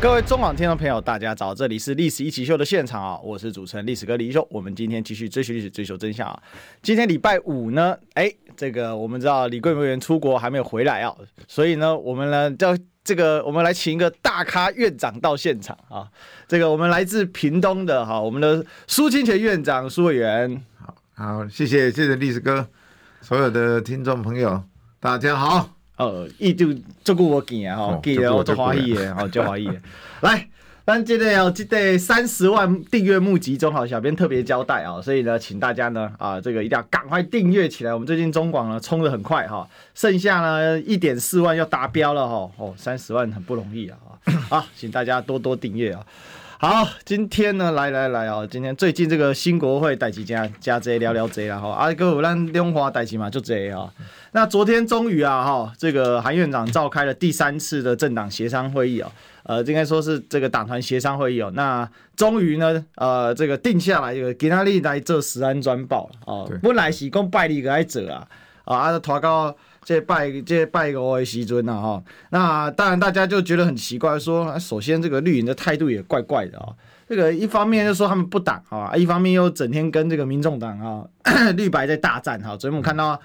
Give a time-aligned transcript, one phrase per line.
[0.00, 1.52] 各位中广听众朋友，大家早！
[1.52, 4.46] 这里是历史一起秀的现场啊，我是主持人历史哥李一修。
[4.48, 6.40] 我们今天继续追寻历史，追求真相啊。
[6.80, 11.12] 今天礼拜五呢，哎，这个我们知道李贵梅委员出国还没有回来啊，
[11.48, 16.06] 所以呢，我们呢叫这个我们来请一个大咖院长到现场啊。
[16.46, 22.68] 这个我们来自屏东的哈，我们的苏清泉院长苏委员，好好谢谢谢谢历史哥，
[23.20, 24.62] 所有的听众朋友
[25.00, 25.77] 大家好。
[25.98, 29.74] 哦，伊就照顾我见啊，吼，记得我做欢喜的，吼，做欢喜的。
[30.22, 30.48] 来，
[30.86, 37.92] 咱这个要这个三十万订阅募集中，好，小编特别交代啊，所以呢，请大家呢，啊，这个一定要赶快订阅起来。
[37.92, 43.98] 我们最近中广呢冲的很快哈，剩下呢一点四万要达标了哈，哦，三十万很不容易啊，
[44.48, 46.06] 好，请大家多多订阅啊。
[46.60, 53.92] 好，今天呢，来来来哦，今天最近这个新国会代志加加这聊聊这啦哈，啊，个有咱中华代志嘛就这哈。
[54.32, 59.10] 那昨天终于啊哈，这个韩院长召开了第三次的政党协商会议哦，
[59.44, 61.50] 呃，应该说是这个党团协商会议哦。
[61.54, 68.26] 那终于呢，呃，这个定下来一个给他立来做十安专报哦，本来是讲拜立个来做啊，
[68.64, 69.56] 啊，啊，拖到。
[69.84, 76.68] 这拜这拜个的时尊呐哈，那当然大家就觉得很奇怪，说首先这个绿营的态度也怪怪的啊，
[77.08, 81.02] 这个一方面就说他们不党啊，一方面又整天跟这个民众党啊
[81.56, 83.18] 绿白在大战哈，昨天我们看到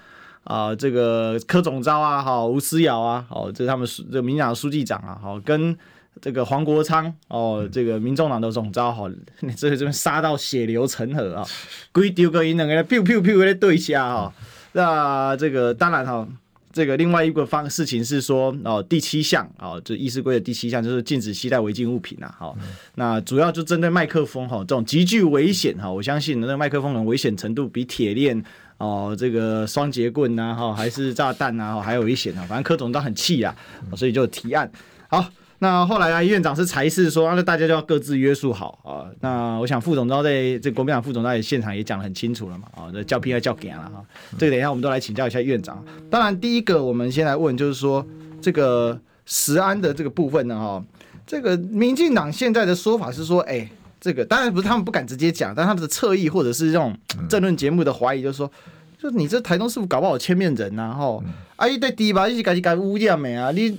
[0.44, 5.76] 啊这个柯总召啊好吴思瑶啊，好这是他们这个民进党书记长啊，好跟
[6.20, 9.08] 这个黄国昌哦这个民众党的总召好，
[9.56, 11.46] 这 个这边杀到血流成河啊，
[11.92, 14.34] 鬼丢个一两个 biu biu biu 的对下哈，
[14.72, 16.26] 那这个当然哈。
[16.72, 22.58] 这个另外一个方事情是说哦，第七项哦，就议事规的第七项就是禁止携带违禁物品呐，好，
[22.96, 28.44] 那主要就针对麦克风哈，这种极具危险哈，我相信那个麦克风的危险程度比铁链
[28.78, 33.54] 哦，这个双节棍呐哈，还是炸弹呐还有危险啊，反正柯总都很气啊，
[33.96, 34.70] 所以就提案
[35.08, 35.24] 好。
[35.60, 39.08] 那后来啊，院长是裁示说，那大家就要各自约束好啊。
[39.20, 42.68] 那我想副总召在这国民党副总在现场也讲得很清楚了嘛。
[42.76, 44.04] 啊，这叫拼要叫给了哈。
[44.36, 45.82] 这个等一下我们都来请教一下院长。
[46.10, 48.04] 当然，第一个我们先来问，就是说
[48.42, 50.84] 这个食安的这个部分呢，哈，
[51.26, 53.66] 这个民进党现在的说法是说，哎，
[54.04, 56.94] 这个当然不是他们不敢直接讲，但他们的侧翼或者是这种
[57.26, 58.50] 政论节目的怀疑，就是说，
[58.98, 60.92] 就你这台东是不是搞不好千面人呐？
[60.92, 61.24] 哈，
[61.56, 63.78] 啊，你在第一把你是家己家污染的啊，你。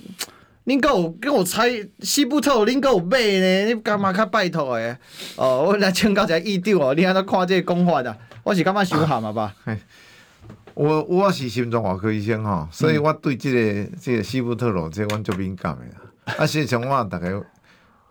[0.66, 1.70] 恁阁有跟我猜
[2.00, 3.66] 西部特，恁阁有买呢？
[3.66, 4.98] 你干嘛较拜托诶？
[5.36, 8.18] 哦，我来请教一下议长哦，你安怎看这个讲法的？
[8.42, 9.56] 我是感觉伤寒嘛吧？
[10.74, 16.36] 我我是心脏外科医生吼，所以我对这个、嗯、这个西部特罗这我就敏感的啦。
[16.40, 17.32] 啊，实际上我大概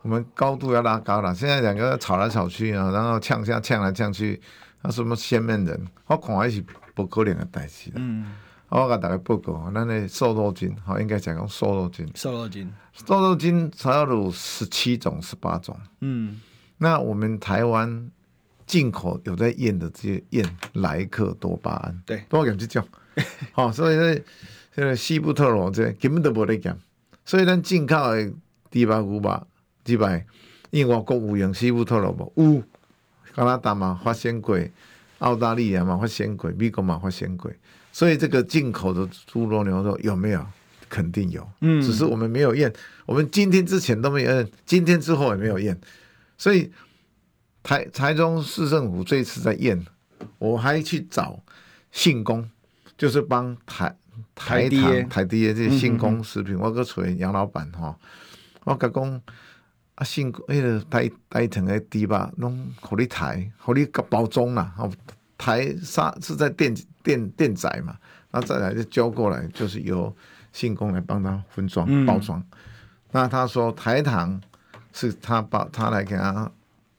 [0.04, 4.38] 我们高度要拉高了，现在两个吵来吵去啊，然后呛下呛来呛去，
[4.82, 6.62] 啊什么鲜面人，我看还是
[6.94, 7.96] 不可能的代志的。
[7.96, 8.36] 嗯。
[8.70, 12.10] 我给大家报告，咱的瘦肉精，好，应该讲讲瘦肉精。
[12.14, 15.78] 瘦肉精，瘦肉精材料有十七种、十八种。
[16.00, 16.40] 嗯，
[16.78, 18.10] 那我们台湾
[18.66, 22.84] 进口有在验的这些验莱克多巴胺，对，多少验这种。
[23.52, 24.20] 好， 所以呢，
[24.74, 26.76] 这个西部特罗这根本都无得讲。
[27.24, 28.28] 所以咱进口的
[28.72, 29.46] 猪肉、牛肉、
[29.84, 30.24] 几百，
[30.70, 32.54] 因为外国有用西布特罗无？
[32.54, 32.62] 有，
[33.36, 34.58] 加拿大嘛发现过，
[35.18, 37.50] 澳大利亚嘛发现过，美国嘛发现过。
[37.92, 40.44] 所以这个进口的猪肉牛肉有没有？
[40.86, 42.72] 肯定有，嗯，只是我们没有验。
[43.04, 45.76] 我们今天之前都没有验，今天之后也没有验。
[46.38, 46.70] 所以
[47.64, 49.84] 台台中市政府这一次在验，
[50.38, 51.42] 我还去找
[51.90, 52.48] 信工，
[52.96, 53.96] 就是帮台
[54.36, 57.98] 台糖台地的这些信工食品，嗯、我个找杨老板哈，
[58.62, 59.20] 我甲讲
[59.94, 64.74] 啊信那个台台糖的猪吧，拢互你台，互你甲包装啦，
[65.38, 67.96] 台沙是在电电电宰嘛，
[68.30, 70.14] 那再来就交过来，就是由
[70.52, 72.40] 信公来帮他分装包装。
[72.40, 72.58] 嗯、
[73.12, 74.40] 那他说台糖
[74.92, 76.50] 是他把，他来给他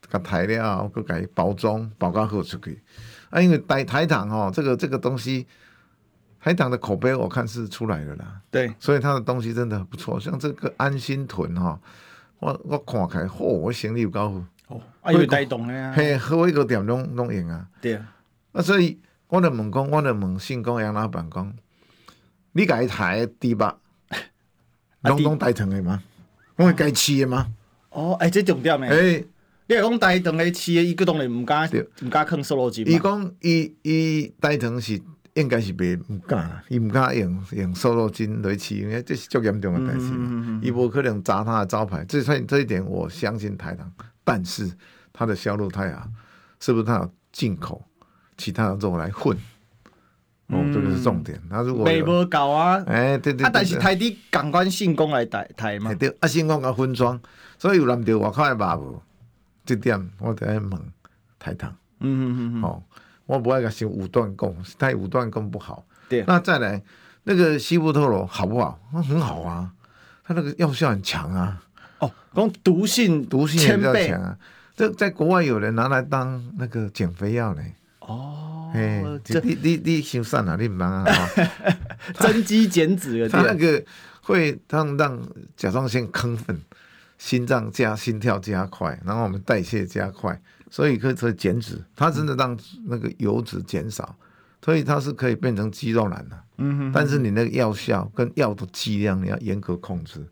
[0.09, 2.81] 个材料，个改包装，包装好出去。
[3.29, 5.47] 啊，因为台台糖哦，这个这个东西，
[6.39, 8.41] 台糖的口碑我看是出来了啦。
[8.51, 11.79] 对，所以他的东西真的很不错，像这个安心屯哈，
[12.39, 14.47] 我我看开，嚯、哦，我心里有高兴。
[14.67, 15.93] 哦，啊，有带动的啊。
[15.95, 17.67] 嘿，好一个点拢拢用啊。
[17.81, 18.15] 对啊。
[18.51, 21.53] 啊，所以我就问讲，我就问信公杨老板讲，
[22.53, 23.77] 你家台猪肉，
[25.03, 26.01] 拢拢带糖的吗？
[26.57, 27.47] 我会该吃的吗？
[27.89, 28.87] 哦，哎、欸，这重点诶。
[28.87, 29.27] 哎、欸，
[29.67, 31.69] 你讲台糖的吃的，伊个当然唔敢，
[32.01, 32.85] 唔敢啃瘦肉精。
[32.85, 35.01] 伊讲伊伊台糖是
[35.35, 40.59] 应该是袂毋敢啦，伊毋敢用用瘦肉精来饲，因为这是足严重的代志嘛。
[40.63, 43.91] 伊无可能砸他的招牌，这这这一点我相信台糖，
[44.23, 44.71] 但是
[45.11, 46.07] 他的销路太好，
[46.59, 47.83] 是不是它有进口
[48.37, 49.37] 其他的肉来混？
[50.47, 51.41] 哦，这个是重点。
[51.49, 57.19] 他如果没无搞啊，哎，对对，对，啊，但是台滴感官性功来台台嘛，对，啊，性功甲分装，
[57.57, 59.01] 所以有难掉外口的肉无，
[59.65, 60.71] 这点我得爱问
[61.37, 61.75] 台糖。
[61.99, 62.83] 嗯嗯嗯，哦，
[63.25, 65.85] 我不爱甲先武断供，太五段供不好。
[66.07, 66.81] 对，那再来
[67.23, 68.79] 那个西布特罗好不好？
[68.93, 69.71] 那很好啊，
[70.23, 71.61] 它那个药效很强啊。
[71.99, 74.37] 哦，光毒性毒性也比较强啊。
[74.75, 77.61] 这在国外有人拿来当那个减肥药呢。
[77.99, 79.03] 哦，哎，
[79.43, 80.55] 你你你想瘦啊？
[80.59, 81.29] 你唔忙啊？
[82.15, 83.83] 增肌减脂，它那个
[84.21, 85.19] 会让让
[85.55, 86.61] 甲状腺亢奋，
[87.17, 90.39] 心脏加心跳加快，然后我们代谢加快，
[90.69, 91.83] 所以可以可以减脂。
[91.95, 94.15] 它真的让那个油脂减少，
[94.61, 96.43] 所以它是可以变成肌肉男的。
[96.57, 100.25] 嗯哼，但是你那个药效跟药的剂量你要严格控制。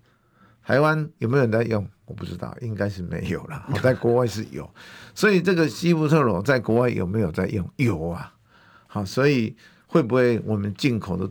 [0.65, 1.85] 台湾有没有人在用？
[2.05, 3.65] 我不知道，应该是没有了。
[3.73, 4.69] 我在国外是有，
[5.13, 7.69] 所以这个西布特罗在国外有没有在用？
[7.75, 8.33] 有啊。
[8.87, 9.55] 好，所以
[9.87, 11.29] 会不会我们进口的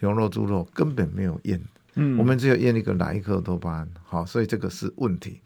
[0.00, 1.62] 牛肉、猪肉根本没有验？
[1.94, 3.88] 嗯，我们只有验一个莱克多巴胺。
[4.04, 5.40] 好，所以这个是问题。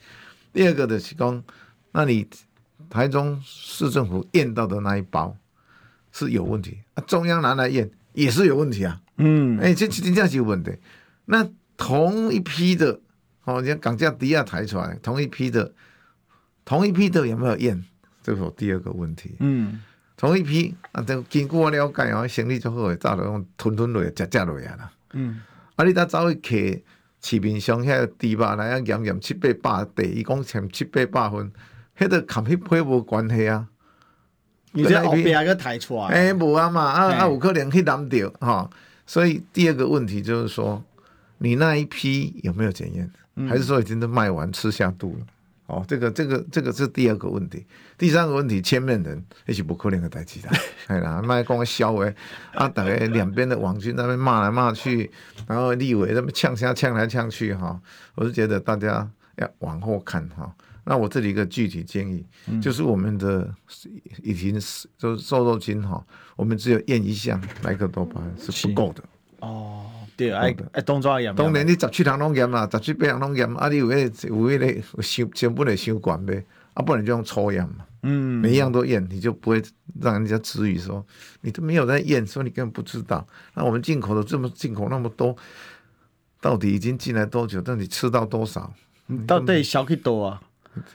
[0.53, 1.43] 第二个的是讲，
[1.93, 2.27] 那你
[2.89, 5.37] 台中市政府验到的那一包
[6.13, 9.01] 是有问题啊，中央拿来验也是有问题啊。
[9.17, 10.73] 嗯，哎、欸，这真正是有问题。
[11.25, 13.01] 那同一批的。
[13.47, 15.71] 哦，你看港价低压抬出来，同一批的，
[16.65, 17.85] 同一批的有没有验？
[18.23, 19.37] 这是我第二个问题。
[19.41, 19.83] 嗯，
[20.17, 24.91] 同一批啊，这经过我了解哦，生意就好，早就用吞吞落，食食落呀啦。
[25.13, 25.43] 嗯，
[25.77, 26.83] 啊，你再走去客
[27.21, 31.53] 市面上遐个猪肉来啊，验验七八百，第一讲欠七八百分，
[31.99, 33.69] 迄个跟迄批无关系啊。
[34.73, 36.07] 你这后边个抬出来？
[36.09, 38.69] 哎，无啊嘛，啊啊有可能去染掉哈。
[39.07, 40.83] 所以第二个问题就是说，
[41.39, 43.09] 你那一批有没有检验？
[43.49, 45.27] 还是说已经都卖完吃下肚了？
[45.67, 47.65] 哦，这个这个这个是第二个问题。
[47.97, 50.53] 第三个问题，千面人也是不可能的代志啦。
[50.89, 52.15] 哎啦，卖光消诶
[52.53, 52.69] 啊！
[52.69, 55.11] 大概两边的网军那边骂来骂去，
[55.47, 57.81] 然后立委那边呛声呛来呛去哈。
[58.17, 60.53] 我是觉得大家要往后看哈。
[60.85, 62.25] 那我这里一个具体建议，
[62.61, 63.53] 就是我们的
[64.23, 66.05] 已经是就是瘦肉精哈，
[66.37, 69.03] 我们只有验一项莱克多巴胺是不够的
[69.41, 69.87] 哦。
[70.17, 76.45] 对，哎哎，当作验，当然你十七人拢验啦，十七八人拢验，啊，你有迄有迄个成成本会伤悬呗，
[76.75, 79.61] 啊，不然就用抽验嘛，嗯，每一样都验，你就不会
[80.01, 81.05] 让人家质疑说
[81.41, 83.27] 你都没有在验，说你根本不知道。
[83.55, 85.37] 那我们进口的这么进口那么多，
[86.41, 87.61] 到底已经进来多久？
[87.61, 88.73] 到底吃到多少？
[89.27, 90.41] 到底消去多啊？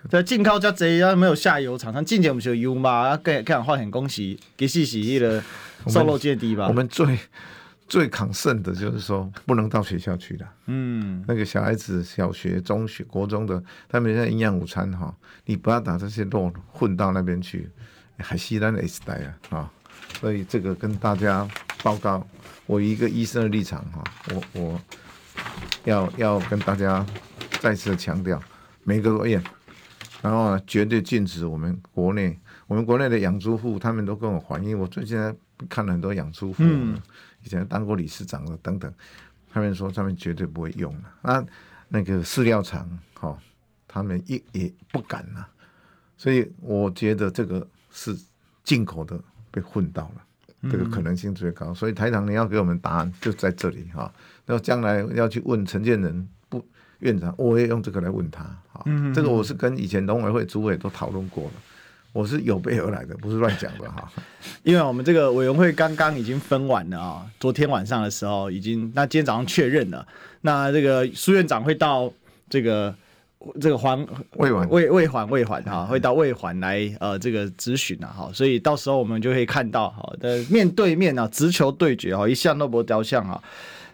[0.10, 2.90] 这进口这济啊，没有下游厂商进前不是有嘛？
[3.10, 5.44] 啊，给给人发现恭喜，其实是迄个
[5.88, 6.68] 瘦肉精低吧？
[6.68, 7.18] 我们最。
[7.88, 15.12] 最抗胜的就是说不能到学校去的，嗯，那个小孩子小学、中学、国中的，他们现在营养午餐哈，
[15.46, 17.68] 你不要把这些肉混到那边去，
[18.20, 19.16] 还稀烂的时代
[19.50, 19.72] 啊，啊，
[20.20, 21.48] 所以这个跟大家
[21.82, 22.24] 报告，
[22.68, 24.04] 我一个医生的立场哈，
[24.36, 24.82] 我我
[25.86, 27.04] 要要跟大家
[27.60, 28.40] 再次强调，
[28.84, 29.44] 每个都验，
[30.22, 32.38] 然后呢，绝对禁止我们国内，
[32.68, 35.18] 我们国内的养猪户他们都跟我反映，我最近
[35.70, 36.64] 看了很多养猪户。
[36.64, 37.00] 嗯
[37.42, 38.94] 以前当过理事长的等等，
[39.50, 41.46] 他们说他们绝对不会用了啊。
[41.88, 43.38] 那个饲料厂，哈、哦，
[43.88, 45.48] 他们也也不敢了。
[46.18, 48.14] 所以我觉得这个是
[48.66, 49.18] 进口的
[49.50, 51.74] 被混到了，这个可能性最高。
[51.74, 54.14] 所以台长你要给我们答案就在这里哈。
[54.46, 56.30] 那将来要去问陈建仁部
[57.00, 58.44] 院长，我也用这个来问他。
[58.72, 61.52] 哈，这个我是跟以前农委会主委都讨论过了。
[62.12, 64.12] 我是有备而来的，不是乱讲的哈。
[64.64, 70.06] 因为我们这个委员会刚刚已经分完了啊，昨天晚上的时候已经，那今天早上确认了，
[70.42, 72.12] 那这个苏院长会到
[72.50, 72.94] 这个
[73.62, 74.04] 这个环
[74.38, 83.42] 卫环卫卫环卫环哈，会到卫环来呃这个咨询啊哈，所以到时候我们就可以看到哈的面对面啊，直球对决哈，一向都不雕像啊，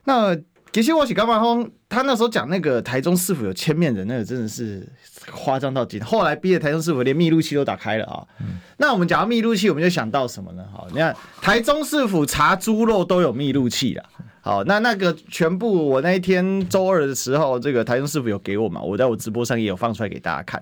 [0.06, 0.36] 那。
[0.76, 4.86] 其实我是刚刚说，他那时候讲那个台中市府有千面人，那个真的是
[5.32, 6.02] 夸张到极。
[6.02, 8.28] 后来逼的台中市府连密录器都打开了啊。
[8.42, 10.66] 嗯、那我们讲到密录器，我们就想到什么呢？
[10.74, 14.04] 好，你看台中市府查猪肉都有密录器了。
[14.42, 18.82] 好，那那个全部我那一天周二的时候，这个台中市府有给我嘛？
[18.82, 20.62] 我在我直播上也有放出来给大家看。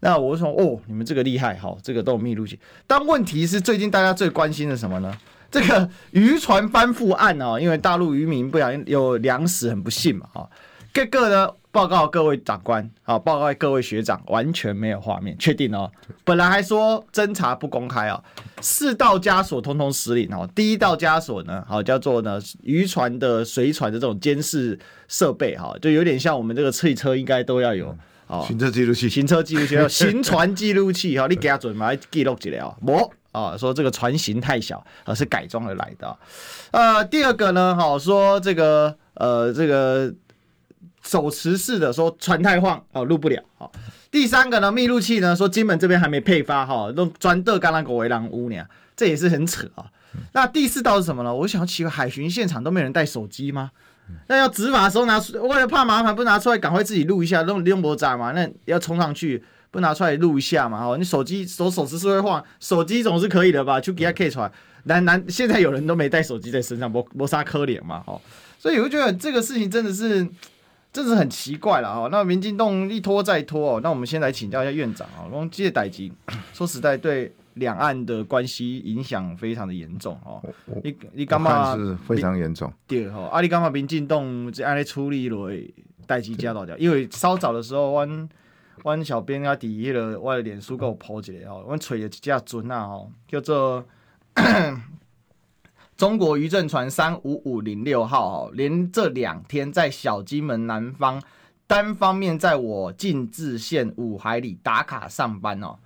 [0.00, 2.58] 那我就说哦，你们这个厉害，好，这个都有密录器。
[2.86, 5.14] 但问题是，最近大家最关心的什么呢？
[5.50, 10.48] 这个渔船翻覆案哦，因为大陆渔民不小心有粮食很不幸嘛，哈，
[10.94, 15.90] 结果呢，报告各位长官，好，报告各位学长，完全没有画面，确定哦。
[16.24, 18.22] 本来还说侦查不公开哦，
[18.60, 20.48] 四道枷锁通通失灵哦。
[20.54, 24.78] 第一道枷锁呢，好叫做呢渔船的随船的这种监视
[25.08, 27.96] 设备哈，就有点像我们这个汽车应该都要有
[28.28, 32.76] 哦，行车记录器，行车记录器， 行船记录器哈，你给他准嘛，记录起来哦。
[33.32, 36.16] 我啊说这个船型太小，而是改装而来的。
[36.70, 40.12] 呃，第二个呢，好说这个呃这个。
[41.02, 43.42] 手持式的说船太晃哦，录不了。
[43.56, 43.72] 好，
[44.10, 48.62] 第三个呢，密录器呢说金门这边还没配发哈，都专得干那个围栏屋呢，
[48.94, 49.86] 这也是很扯啊。
[50.32, 51.34] 那第四道是什么呢？
[51.34, 53.70] 我想奇怪，海巡现场都没人带手机吗？
[54.26, 58.32] 那要执法的时候拿出，为了怕麻烦，不拿出来，赶快自己录一下，用用不着嘛。
[58.32, 60.84] 那要冲上去，不拿出来录一下嘛？
[60.84, 63.80] 哦，你手机手手持式会晃，手机总是可以的吧？
[63.80, 64.50] 就给他 K 出来。
[64.84, 68.02] 难难，现在有人都没带手机在身上，磨磨砂可怜嘛？
[68.06, 68.20] 哦，
[68.58, 70.28] 所以我觉得这个事情真的是。
[70.92, 72.08] 真是很奇怪了哦。
[72.10, 73.80] 那民进党一拖再拖哦。
[73.80, 75.22] 那我们先来请教一下院长啊。
[75.30, 76.10] 光借代志，
[76.52, 80.42] 说实在，对两岸的关系影响非常的严重哦。
[80.82, 81.76] 你你干嘛？
[81.76, 82.72] 是非常严重。
[82.88, 83.70] 对哈，阿里干嘛？
[83.70, 85.36] 民进党这样来处理了
[86.08, 86.76] 代志加到掉？
[86.76, 88.28] 因为稍早的时候，阮
[88.82, 91.64] 阮小编啊，底下了我的脸书给我 po 起来哦。
[91.66, 93.84] 阮找了一架船啊，吼，叫做。
[95.96, 101.22] 中国渔政船三五五零六号哦，连这两天在小金门南方
[101.66, 105.76] 单方面在我禁制线五海里打卡上班哦，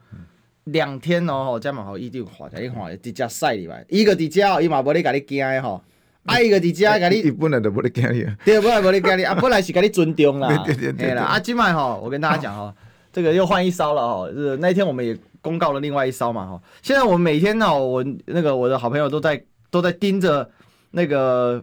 [0.65, 5.83] 两天哦，这么好一定划在一划底下晒里边，一个底下伊嘛无咧甲你惊的吼，
[6.25, 10.65] 啊一个底下甲你，伊本来就无咧惊你啊，对，本来无咧惊你啊， 本来是甲你尊重啦，
[10.97, 12.75] 对啦，啊今麦吼，我跟大家讲哈，
[13.13, 19.43] 这个又换一艘了哈，就是那天我们也公告了另外一艘嘛哈，现在我们每天呢，我那个我的好朋友都在。
[19.71, 20.49] 都在盯着
[20.93, 21.61] 那个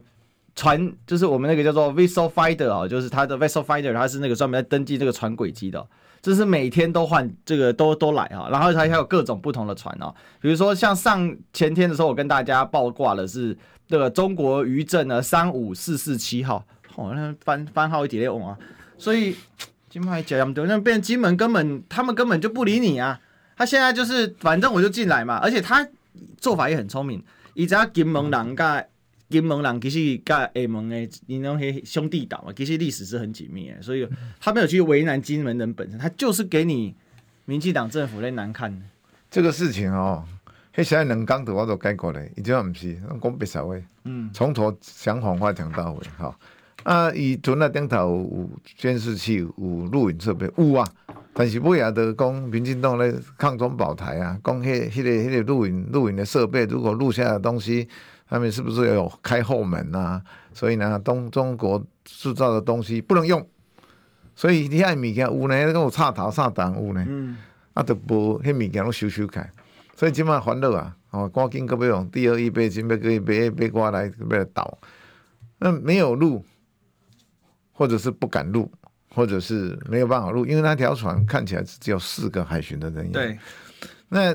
[0.53, 5.87] 船，就是我们那个叫做 Vessel Finder 啊，就是他的 Vessel Finder，他是那个专门在登记这个船轨迹的，
[6.21, 16.63] 就是每天都换这个都都来啊，然后他还有各种不同的船哦，比如说像上前天的时候，我跟大家报挂的是这个中国渔政的三五四四七号，
[16.93, 18.57] 好像番番号一点点啊，
[18.97, 19.35] 所以
[19.89, 23.19] 金牌讲讲，那变金门根本他们根本就不理你啊，
[23.57, 25.87] 他现在就是反正我就进来嘛，而且他
[26.37, 27.23] 做法也很聪明。
[27.53, 28.85] 以前金门人甲
[29.31, 34.07] 金门人其实甲厦门的，因拢迄兄弟岛嘛，其实历史是很紧密的，所以
[34.39, 36.93] 他没有去为难金门人本身，他就是给你
[37.45, 38.85] 民进党政府来难看的。
[39.29, 40.23] 这个事情哦，
[40.75, 43.73] 迄现在两讲的我都改过嘞，伊这样不是讲别啥话，
[44.03, 46.37] 嗯，从头讲谎话讲到尾哈。
[46.83, 49.53] 啊，伊船那顶头有监视器，有
[49.91, 50.85] 录影设备，有啊。
[51.33, 57.87] 但是尾仔的讲，民进党咧抗中保台啊，讲迄、迄个、迄个录影录影的设备，如果录下来的东西，
[58.31, 60.23] 他们是不是有开后门啊？
[60.53, 63.45] 所以呢，东中国制造的东西不能用。
[64.33, 67.37] 所以你遐物件有呢，跟我插头插档有呢，嗯、
[67.73, 69.47] 啊，都无迄物件拢收收开。
[69.97, 74.77] 所以即马烦恼啊，哦，赶紧阁要用第二预备金，要去买买过来要来倒。
[75.59, 76.45] 那没有路，
[77.73, 78.71] 或者是不敢录。
[79.13, 83.11] 或者是没有办法录，因为那条船看起来只有四个海巡的人员。
[83.11, 83.37] 对，
[84.07, 84.33] 那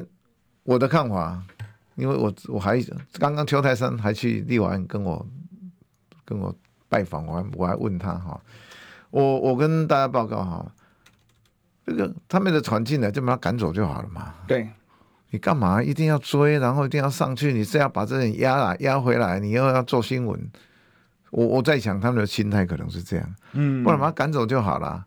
[0.65, 1.43] 我的看法，
[1.97, 2.81] 因为我我还
[3.19, 5.27] 刚刚邱泰山还去立法院跟我
[6.25, 6.55] 跟我
[6.89, 8.41] 拜访，我还我还问他哈，
[9.11, 10.73] 我我跟大家报告哈，
[11.85, 14.35] 这个他们的船进来就把他赶走就好了嘛。
[14.47, 14.69] 对，
[15.31, 17.53] 你干嘛一定要追，然后一定要上去？
[17.53, 19.41] 你是要把这人压来压回来？
[19.41, 20.51] 你又要做新闻？
[21.31, 25.05] 我我在想他们的心态可能是这样，嗯，不然把他赶走就好了。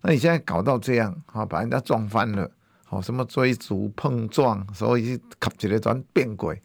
[0.00, 2.50] 那你现在搞到这样，好把人家撞翻了，
[2.88, 6.60] 好什么追逐碰撞，所以卡起来转变轨，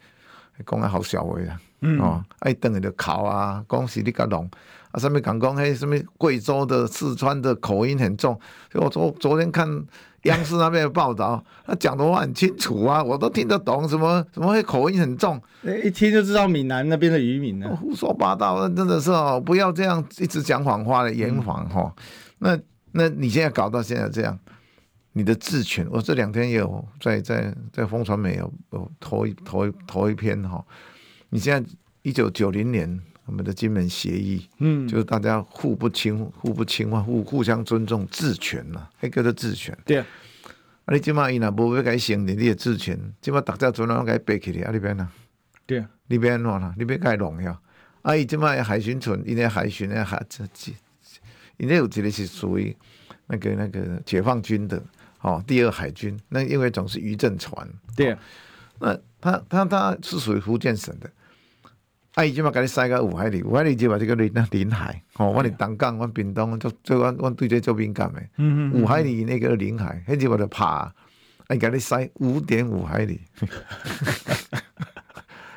[0.66, 4.48] 讲得好小威啊，嗯、哦，哎等于就考啊，恭喜你个龙
[4.90, 8.38] 啊，上面讲讲嘿什么贵州的四川的口音很重，
[8.72, 9.84] 所以我昨昨天看。
[10.24, 13.86] 央视那边的报道， 他讲的话很清楚啊，我都听得懂。
[13.86, 15.38] 什么什么会口音很重，
[15.84, 17.68] 一听就知道闽南那边的渔民呢。
[17.78, 21.94] 胡说八道，真的是哦，不要这样一直讲谎话的严防哈。
[22.38, 22.58] 那
[22.92, 24.38] 那你现在搞到现在这样，
[25.14, 30.62] 你的治权，我这两天也有在在在风传媒有有投一投一投一篇哈。
[31.30, 31.70] 你现在
[32.02, 33.00] 一九九零年。
[33.26, 39.74] 我们的金门协议，嗯，就是大家互不侵、互不侵犯、互互相尊重、治权嘛，那叫做治权。
[39.86, 40.06] 对啊，
[40.84, 45.08] 啊你今嘛伊若无要改承认你的治权，今嘛大家尊重改背起来啊你边呐？
[45.64, 47.58] 对啊，你边喏啦，你边改弄呀？
[48.02, 50.70] 啊伊今嘛海巡船，伊那海巡的海这这，
[51.56, 52.76] 因为有一个是属于
[53.28, 54.82] 那个那个解放军的
[55.24, 57.66] 哦，第二海军，那因为总是渔政船。
[57.96, 58.18] 对啊，
[58.78, 61.10] 那他他他是属于福建省的。
[62.12, 68.20] 啊，伊即马甲你塞到五海里，五海里即嘛这个那临海，哦，我伫东港，我屏东，做做我我对这做敏感的。
[68.36, 68.82] 嗯嗯。
[68.82, 70.92] 五海里那个临海，迄就我就爬，
[71.46, 73.18] 啊，甲你塞五点五海里。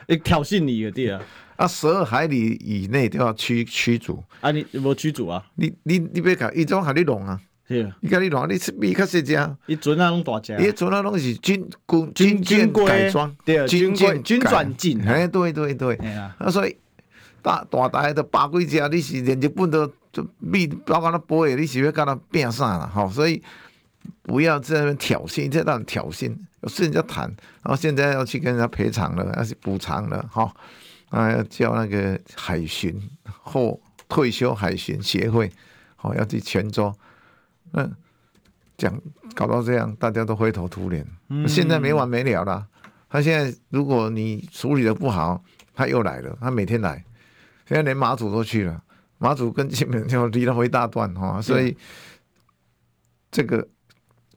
[0.07, 1.21] 你挑衅你个对啊！
[1.57, 4.23] 啊，十二海里以内都要驱驱逐。
[4.39, 5.45] 啊，你无驱逐啊？
[5.55, 7.41] 你你你别搞，伊种海你弄啊？
[7.67, 7.93] 是。
[8.01, 9.33] 伊甲你弄，你比较细只。
[9.65, 10.57] 伊船啊，拢大只。
[10.59, 15.01] 伊船啊，拢是军军军舰改装，对，军舰军转进。
[15.01, 15.95] 哎，对对对。
[15.95, 16.77] 啊，所以
[17.41, 22.91] 大大台的百几只，你是连日本都就比包括那波诶，你是要跟他拼啥啦？
[22.93, 23.41] 吼，所以
[24.23, 27.23] 不要在那边挑衅，这当挑衅，有事人家谈，
[27.63, 30.51] 然后现在要去跟人家赔偿了，要去补偿了，哈。
[31.09, 32.93] 啊，要叫那个海巡
[33.41, 35.49] 或退休海巡协会，
[35.95, 36.93] 好要去泉州，
[37.73, 37.95] 嗯，
[38.77, 39.01] 讲
[39.35, 41.05] 搞到这样，大家都灰头土脸。
[41.29, 42.67] 嗯、现在没完没了了。
[43.09, 45.43] 他现在如果你处理的不好，
[45.73, 46.37] 他又来了。
[46.39, 47.03] 他每天来，
[47.65, 48.83] 现在连马祖都去了，
[49.17, 51.75] 马祖跟金门就离了一大段哈，所以
[53.31, 53.67] 这个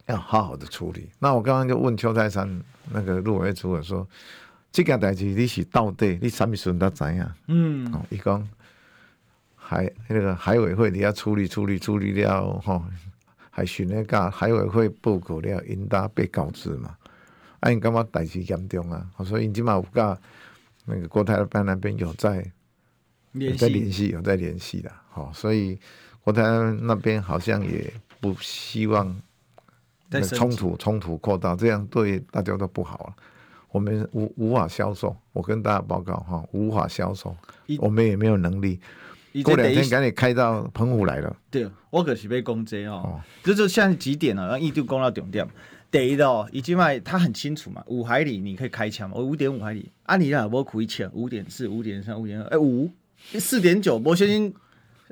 [0.07, 1.11] 要好好的处理。
[1.19, 4.07] 那我刚刚就问邱泰山那个陆委会主委说。
[4.73, 7.27] 这件代志你是到底你什么时候才知影？
[7.49, 8.49] 嗯，哦，伊讲
[9.57, 12.81] 海那个海委会你要处理处理处理了吼，
[13.51, 16.97] 海巡那个海委会报告了，应当被告知嘛。
[17.61, 20.19] 啊，因感觉代志严重啊，所以你起码有甲
[20.87, 22.45] 那个国台办那边有在
[23.33, 24.91] 有在联系，有在联系的。
[25.11, 25.79] 好，所以
[26.23, 26.43] 国台
[26.81, 29.15] 那边好像也不希望
[30.31, 33.17] 冲突冲突扩大，这样对大家都不好了。
[33.71, 37.37] 我们无无法销售，我跟大家报告哈，无法销售，
[37.79, 38.81] 我们也没有能力。
[39.45, 41.37] 过两天赶紧开到澎湖来了。
[41.51, 44.43] 对，我可是被攻击哦，这就现在几点了？
[44.43, 45.47] 然后一度攻到重点。
[45.91, 52.91] 第一哦，已经卖，他很清楚嘛，五海里你可以开枪嘛，我五点五海里，啊你那我可以抢五点四、五点三、五点二，哎五
[53.35, 54.55] 四点九，我相信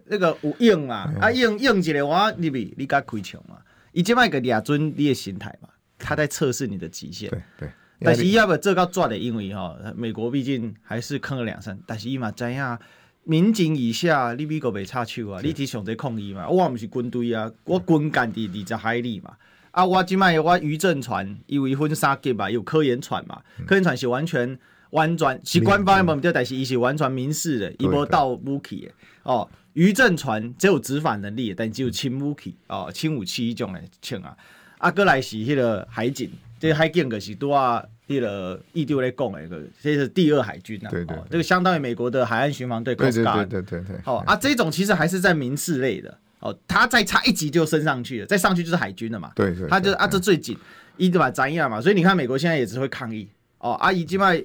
[0.06, 3.56] 那个有用嘛，啊用用起来我你比你敢开枪嘛？
[3.92, 7.30] 已经卖个俩尊你的心态嘛，他在测试你的极限。
[7.30, 7.68] 对对。
[8.00, 11.76] 但是伊要不这个抓的，因为哈，美国毕竟还是坑了两三。
[11.84, 12.78] 但是伊嘛知影，
[13.24, 19.36] 民警以下你美国袂插手啊，你提上在抗议嘛，我毋是军队啊，我军舰伫二十海里嘛。
[19.70, 24.58] 啊，我即摆我渔政船，因为分三级嘛，有科研船嘛，科研船是完全
[24.90, 29.48] 完全是官方的目的，但是伊是完全民事的，伊无到武器的哦。
[29.74, 34.36] 渔政船只有执法能力，但只有轻武器哦，轻武器迄种的枪啊。
[34.78, 36.30] 啊，过来是迄个海警。
[36.58, 42.94] 这个海警可是拄啊，这个一丢来讲诶，个这是第二海军呐，对对，这个相当于美国的海岸巡防队。
[42.94, 44.00] 对对对对对。
[44.02, 49.30] 好啊，这种其实还是在民事类的哦，他再差一级就升上去了，再上去就是海军了嘛。
[49.36, 49.68] 对对。
[49.68, 50.56] 他就啊，这最紧，
[50.96, 51.30] 一对吧？
[51.30, 53.72] 咱样嘛，所以你看美国现在也只会抗议哦。
[53.72, 54.42] 阿姨今麦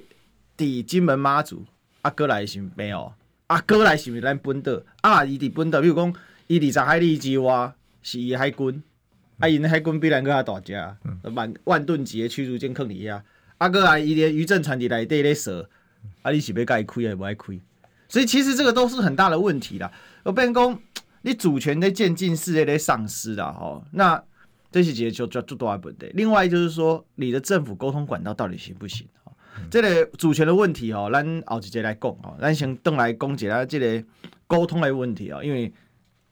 [0.56, 1.64] 抵金门妈祖，
[2.02, 3.10] 阿哥来是没有，
[3.46, 6.14] 阿哥来是咱本岛，啊，伊伫本岛，比如讲
[6.48, 7.72] 伊二十海里之外
[8.02, 8.82] 是伊海军。
[9.40, 10.72] 啊，因海军比咱阁较大只，
[11.34, 13.20] 万万吨级的驱逐舰坑底下，
[13.58, 15.68] 啊，哥啊，伊个渔政船伫内底咧说，
[16.22, 17.58] 啊，你是要甲伊开还是无爱开？
[18.08, 19.90] 所以其实这个都是很大的问题啦。
[20.22, 20.78] 我变讲，
[21.22, 24.22] 你主权的渐进式的咧丧失啦，吼，那
[24.70, 26.10] 这是一个就就最大的问题。
[26.14, 29.06] 另外就是说，你的政府沟通管道到底行不行？
[29.24, 29.32] 哈，
[29.70, 34.06] 这个主权的问题，吼，咱后一节来讲，吼，咱先等来讲一下这个
[34.46, 35.72] 沟通的问题啊，因为。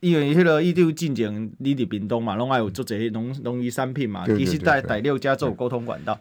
[0.01, 6.19] 因为迄个伊就进前，你伫屏东嘛，拢爱有做这些农农渔产品嘛，其实在第六家做沟通管道。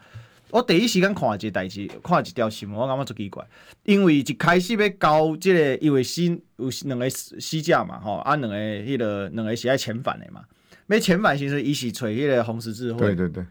[0.51, 3.45] 我第一时间看一个代志，看一条新闻，我感觉足奇怪。
[3.83, 10.43] 因为一开始要交这个，因为新有两个死者嘛，吼，啊，两个迄个两个是爱遣返的嘛，
[10.87, 12.99] 要遣返时阵，伊是找迄个红十字会。
[12.99, 13.45] 对对对。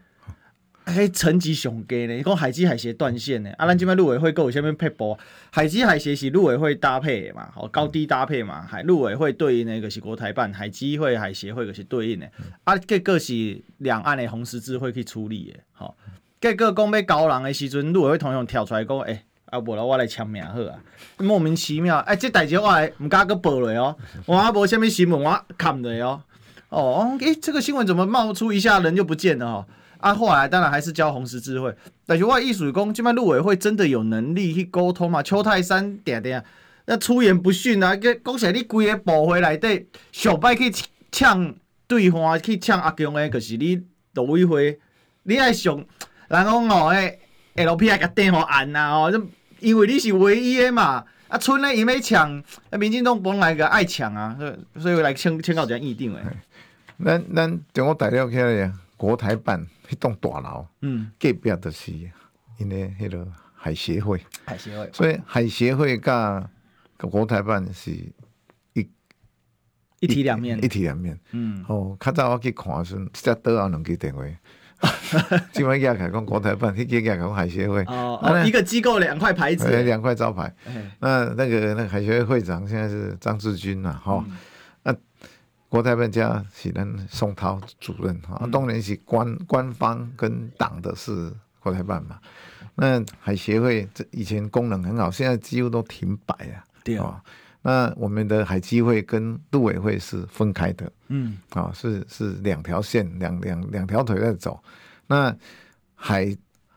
[0.83, 2.17] 迄层级上低呢？
[2.17, 3.51] 伊讲海基海协断线呢？
[3.51, 5.17] 啊，咱即摆陆委会阁有啥物配播？
[5.51, 7.49] 海基海协是陆委会搭配的嘛？
[7.53, 8.63] 吼，高低搭配嘛？
[8.63, 12.29] 海陆委会对应的个是国台办，海基会、海协会个是对应的。
[12.63, 15.59] 啊，结果是两岸的红十字会去处理的。
[15.71, 15.95] 吼，
[16.41, 20.79] 结果讲要交人的时阵，陆委会同样跳出来讲，诶、欸，啊，无啦，我来签名好啊。
[21.19, 23.95] 莫名其妙，诶、欸，这代志我来毋敢阁报落哦。
[24.25, 26.23] 我啊无啥物新闻，我看落哦。
[26.69, 29.45] 哦，诶、欸，这个新闻怎么冒出一下人就不见了？
[29.45, 29.65] 吼。
[29.99, 31.71] 啊，后来当然还是交红十字会，
[32.07, 35.21] 但是我意思是讲，即摆陆委会真的有能力去沟通嘛？
[35.21, 36.43] 邱太三点点，
[36.85, 40.73] 那出言不逊啊，讲起来你规个部会内底上摆去
[41.11, 41.53] 抢
[41.85, 43.83] 对方，去抢阿强的，就是你
[44.15, 44.79] 陆委会，
[45.21, 45.85] 你爱上
[46.31, 47.19] 人讲哦，诶
[47.55, 49.27] ，L P I 甲电互按啊哦，
[49.59, 54.37] 因为你是唯一的嘛，啊，村咧伊要抢，啊，民进党本来个爱抢啊，
[54.79, 56.23] 所以来签签到这样议定诶。
[57.03, 59.67] 咱咱将我带了起来呀，国台办。
[59.91, 61.91] 迄栋大楼，嗯，隔壁就是
[62.57, 66.49] 因为迄个海协会，海协会，所以海协会甲
[66.97, 67.91] 国台办是
[68.71, 68.89] 一
[69.99, 71.19] 一体两面，一体两面。
[71.31, 74.23] 嗯，哦，较早我去看的时候，只倒后两支电话。
[75.51, 77.83] 今晚亚凯讲国台办，去给亚凯海协会。
[77.83, 80.53] 哦哦，一个机构两块牌子，两块招牌。
[80.99, 84.25] 那那个那个海协会会长现在是张志军呐，哈。
[84.83, 84.95] 那
[85.67, 92.19] 国台办家是咱宋涛主任哈，当然是官官方跟党的是国台办嘛。
[92.75, 96.63] 那海协会这以前功能很好，现在几乎都停摆了。
[96.83, 97.21] 对啊。
[97.63, 104.59] 那我们的海基会跟陆委会是分开的，嗯，啊、哦，是是两条线，两两两条腿在走。
[105.05, 105.35] 那
[105.93, 106.35] 海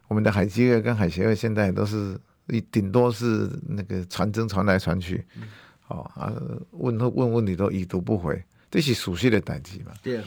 [0.09, 5.45] 我们的海基会跟海协会现在都是一顶多是那个传真传来传去，嗯、
[5.89, 6.31] 哦啊，
[6.73, 9.93] 问问问题都已读不回，这是熟悉的代志嘛。
[10.03, 10.21] 对，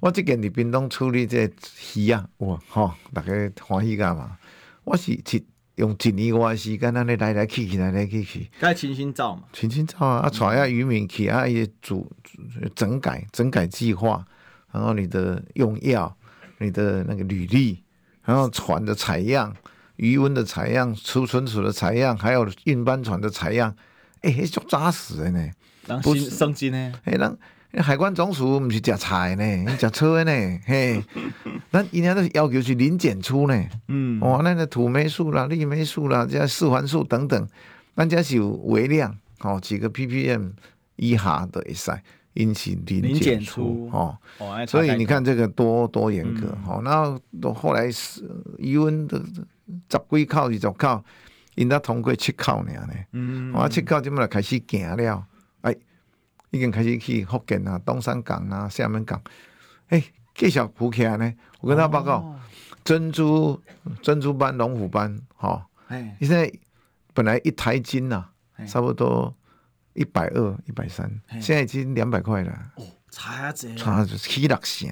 [0.00, 1.50] 我即件在屏东处理这
[1.94, 4.38] 鱼啊，哇，哈、哦，大家欢喜噶嘛？
[4.84, 5.44] 我是去。
[5.80, 8.50] 用一年外时间，安尼来来去去，来来去去。
[8.60, 9.44] 该清新照嘛？
[9.50, 10.18] 清新照啊！
[10.18, 12.06] 啊，带下渔民去啊，也组
[12.74, 14.22] 整改整改计划，
[14.70, 16.14] 然后你的用药、
[16.58, 17.82] 你的那个履历，
[18.22, 19.56] 然后船的采样、
[19.96, 23.74] 渔温的采样、储存储的采样，还有运搬船的采样，
[24.20, 25.50] 哎、欸，足扎实的呢，
[26.02, 26.92] 不是升级呢？
[27.04, 27.38] 哎，人。
[27.78, 30.32] 海关总署不是食菜呢，食车呢，
[30.66, 31.00] 嘿，
[31.70, 37.48] 咱人家都要求是零检出呢，嗯，哦，那个土霉素啦、氯霉素啦、这四环素等等，
[37.94, 40.50] 咱家是有微量，哦，几个 ppm
[40.96, 41.92] 以下都会使
[42.34, 48.28] 引起零检出，哦，哦，所以你看这个多多严格，哦，然后到后来是
[48.58, 49.22] 鱼塭的
[49.88, 51.04] 十几口二十口，
[51.54, 52.72] 因才通过七口呢，
[53.12, 55.24] 嗯，我七口即么来开始行了。
[56.50, 59.20] 已经开始去福建啊、东山港啊、厦门港，
[59.88, 60.02] 哎，
[60.34, 61.32] 继续补起来呢。
[61.60, 62.40] 我跟他报告，哦、
[62.82, 63.60] 珍珠
[64.02, 66.50] 珍珠斑、龙虎斑，哈、哦，哎，现在
[67.14, 68.24] 本来一台斤呐、
[68.56, 69.34] 啊，差不多
[69.94, 71.10] 一百二、一百三，
[71.40, 72.72] 现在已经两百块了。
[72.76, 74.88] 哦，差这，差就起六成。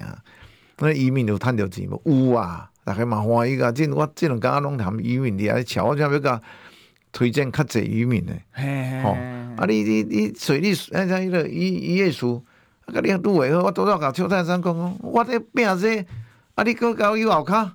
[0.77, 2.01] 那渔民有赚到钱无？
[2.05, 3.71] 有啊，大家嘛欢喜个。
[3.73, 6.41] 即我即两家拢谈渔民的，瞧我这边个
[7.11, 8.33] 推荐较济渔民的，
[9.03, 9.17] 吼。
[9.59, 9.65] 啊！
[9.67, 12.41] 你你你水利哎，像迄个伊伊业署，
[12.85, 15.99] 啊，甲你拄会好，我拄少甲邱泰山讲，我这病这，
[16.55, 17.69] 啊，你搁搞有后骹，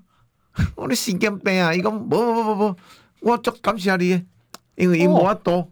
[0.76, 1.74] 我咧神经病啊！
[1.74, 2.76] 伊讲无无无无无，
[3.20, 4.24] 我足感谢你，
[4.76, 5.70] 因为伊无法度，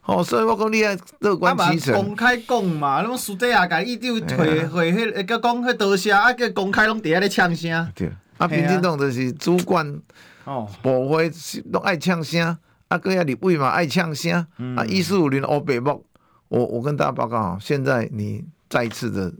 [0.00, 1.94] 吼，所以我讲你啊乐观其成。
[1.94, 7.92] 公开讲嘛，拢私底下甲伊就会会迄个讲迄多谢，啊，个公开拢伫遐咧呛声。
[7.94, 10.00] 对，啊，民进党就是主管，
[10.44, 11.30] 哦，部会
[11.70, 12.56] 拢爱呛声。
[12.90, 16.04] 啊，各位立委嘛爱呛声，嗯、啊，一四五零欧北木，
[16.48, 19.32] 我我跟大家报告啊，现在你再一次的，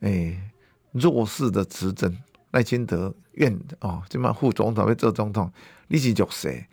[0.00, 0.50] 诶、欸，
[0.92, 2.16] 弱势的执政
[2.52, 5.52] 赖清德院哦，这么副总统要做总统，
[5.88, 6.64] 你是弱势，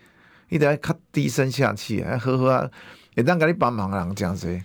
[0.48, 2.70] 你得较低声下气啊，好好啊，
[3.14, 4.62] 会当甲你帮忙的人真济，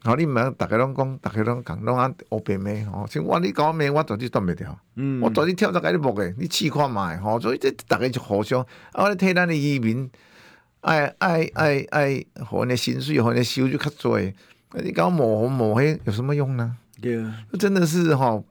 [0.00, 10.10] 好，你唔要大家拢讲，大家拢讲，拢按欧北妹哦，像我你讲咩，我绝对断袂掉，嗯，我绝对跳在甲你木的，你试看卖吼，所以这大家就互相，啊，我替咱的移民。
[10.80, 14.18] 爱爱爱爱，和你薪水和你收入较多，
[14.82, 16.76] 你搞抹红抹黑有什么用呢？
[17.00, 18.42] 对啊，真的是哈，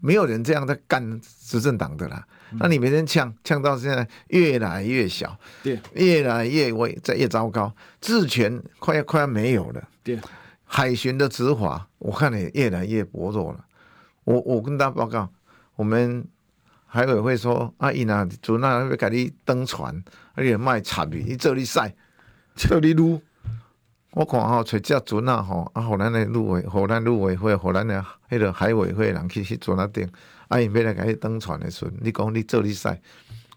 [0.00, 2.26] 没有人这样在干执政党的啦。
[2.52, 9.88] 嗯、那你每天呛呛到现在越来越小，对，越来越危，这越糟糕，治权快要快要没有了。
[10.02, 10.18] 对，
[10.64, 13.64] 海巡的执法，我看你越来越薄弱了。
[14.24, 15.28] 我我跟大家报告，
[15.76, 16.26] 我们。
[16.96, 19.94] 海委会说：“啊，伊那船那要甲你登船，
[20.34, 21.92] 啊，你卖插伊，伊做你晒，
[22.54, 23.20] 做你撸。
[24.12, 30.08] 我看吼，找只船啊吼，啊，互咱的陆委，互咱陆委会，互咱的迄个海委会人去去船那顶，
[30.48, 32.98] 啊，伊要来甲你登船的船，你讲你做你晒，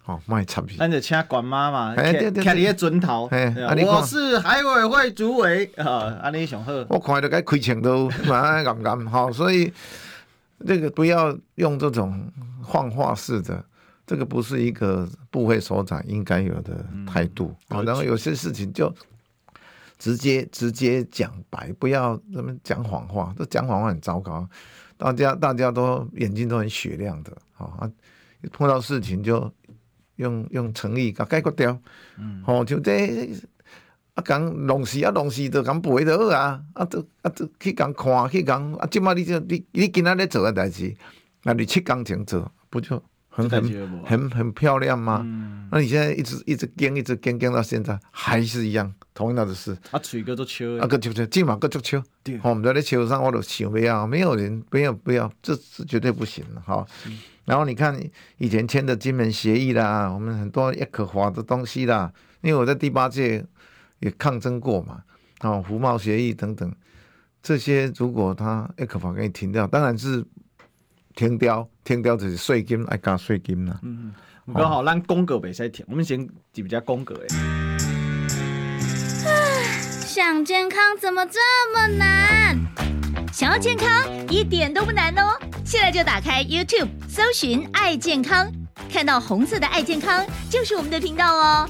[0.04, 0.76] 吼卖插米。
[0.78, 3.30] 咱就请管妈嘛，徛徛你个船头。
[3.32, 6.74] 我是海委会主委，啊，安尼上好。
[6.90, 9.72] 我看着该开枪都蛮敢敢， 好，所以。”
[10.66, 13.64] 这个不要用这种幻化式的，
[14.06, 17.82] 这个不是一个部会首长应该有的态度啊。
[17.82, 18.94] 嗯、然后有些事情就
[19.98, 23.34] 直接直接讲白，不要那么讲谎话。
[23.38, 24.48] 这讲谎话很糟糕，
[24.98, 27.90] 大家大家都眼睛都很雪亮的啊。
[28.52, 29.52] 碰到事情就
[30.16, 31.82] 用用诚意给解决掉。
[32.18, 33.30] 嗯，好，就这。
[34.20, 40.94] 啊，讲弄事啊，弄事就讲背就好啊，啊，都啊都去讲看，去讲啊，即马你就你你今仔日做的代志，
[41.44, 45.22] 那你七工前做，不就很很很很漂亮吗？
[45.24, 49.78] 嗯、那你现在一直一直跟一直跟跟到现在还是一样同样的事。
[49.92, 52.04] 啊，嘴个都笑，啊个就就今嘛个足笑，
[52.44, 56.86] 我们在那球上我都想不要，没有人不要不要，这是绝对不行的哈。
[57.46, 57.98] 然后你看
[58.38, 63.46] 以前签的金门协议啦，我们很多也可华的东西啦，因为我在第八届。
[64.00, 65.02] 也抗争过嘛，
[65.42, 66.74] 哦，服贸协议等等，
[67.42, 70.26] 这些如果他一可法给你停掉，当然是
[71.16, 73.80] 停掉，停掉就是税金爱加税金啦。
[73.84, 74.14] 嗯，
[74.54, 77.28] 刚好咱公格袂使停，我们先比较公格诶。
[80.06, 81.40] 想健康怎么这
[81.74, 82.58] 么难？
[83.32, 83.88] 想要健康
[84.28, 88.52] 一点都不难哦，现在就打开 YouTube 搜寻“爱健康”，
[88.92, 91.70] 看到红色的“爱健康”就是我们的频道哦。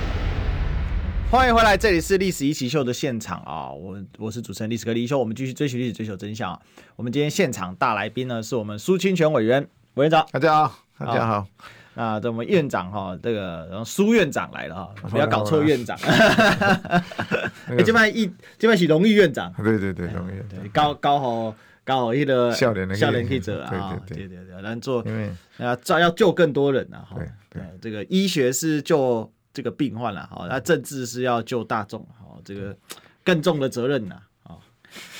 [1.31, 3.71] 欢迎回来，这里是历史一起秀的现场啊！
[3.71, 6.61] 我我是主持人历史哥李易修，我们继续追寻历史，追求真相。
[6.97, 11.47] 我们今天现场大来宾呢，是我们苏清泉委员委员长，大家好，大家好。
[11.93, 15.97] 那这我们院长哈，这个苏院长来了哈，不要搞错院长。
[16.03, 25.31] 哎，这边一这边是荣誉院长，对对对，荣誉对高高好高好一个笑脸的笑脸记者啊，对对对对，咱做因为
[25.65, 27.17] 啊，要救更多人啊，哈，
[27.49, 29.31] 对这个医学是救。
[29.53, 32.73] 这个病患了，好，那政治是要救大众，好，这个
[33.21, 34.61] 更重的责任呐，好，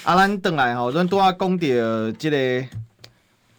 [0.03, 2.65] 阿兰等来哈，咱都要讲到这个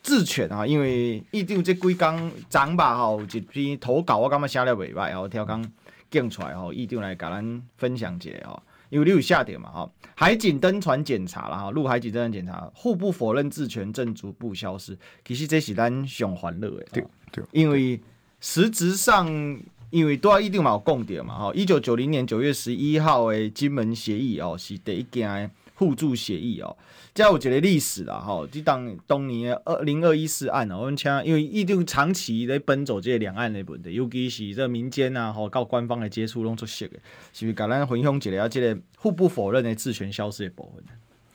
[0.02, 5.62] 治权啊，因为一定这几天长吧，哈，一篇投稿我感觉写了袂歹，哦，挑刚
[6.10, 18.00] 讲出来，哈，一定来甲咱分享一下，哦，因为你有下点嘛，哈，海警登船检查了，哈，陆海警登船检查，互不否认治权正逐步消失，其实这是咱上欢乐的，对对，因为
[18.40, 19.60] 实质上。
[19.92, 26.74] 因为都要一定嘛有共点嘛，吼，一九九零年九月十一号的金门协议哦，是第一件互助协议哦，
[27.12, 28.46] 这有一个历史啦，吼！
[28.46, 36.98] 即当当年二零二一四案哦，我们讲因为一定长期在奔走这两岸的问题，尤其是这民间啊，吼，到官方的接触拢出色的，
[37.34, 37.54] 是不是？
[37.54, 40.82] 甲咱分享一下这个互不否认的治权消失的部分。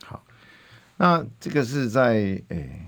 [0.03, 0.23] 好，
[0.97, 2.87] 那这个是在诶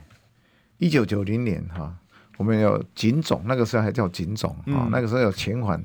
[0.79, 1.98] 一九九零年哈。
[2.39, 4.73] 我们有警总，那个时候还叫警总啊、嗯。
[4.73, 5.84] 哦，那个时候有遣返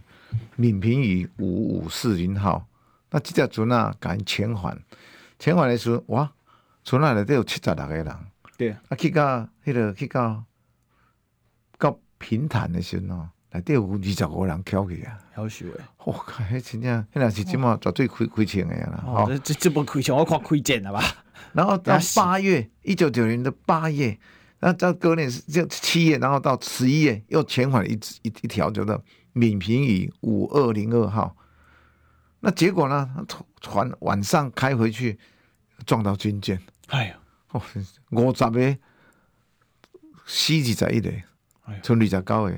[0.54, 2.64] 闽平渔五五四零号，
[3.10, 4.78] 那这只船啊，赶遣返，
[5.40, 6.30] 遣返的时候哇，
[6.84, 8.16] 船内里都有七十六个人，
[8.56, 10.44] 对，啊去到迄个去到
[11.76, 21.02] 到平潭的时候，内底有二十五个人翘去啊，好笑诶，我靠，迄真正，迄那是即么绝对亏亏钱的啦，哦，这这不亏钱，我看亏钱了吧？
[21.52, 24.16] 然后到八月，一九九零的八月。
[24.66, 28.98] 那到隔年是就七月，然后到十一月又遣返一一一条叫做
[29.34, 31.36] 闽平屿五二零二号。
[32.40, 33.10] 那结果呢？
[33.60, 35.18] 船晚上开回去
[35.84, 37.18] 撞到军舰，哎呀，
[37.50, 37.60] 哦
[38.12, 38.76] 五十个
[40.24, 41.12] 死二十一个，
[41.82, 42.50] 剩二十九个，二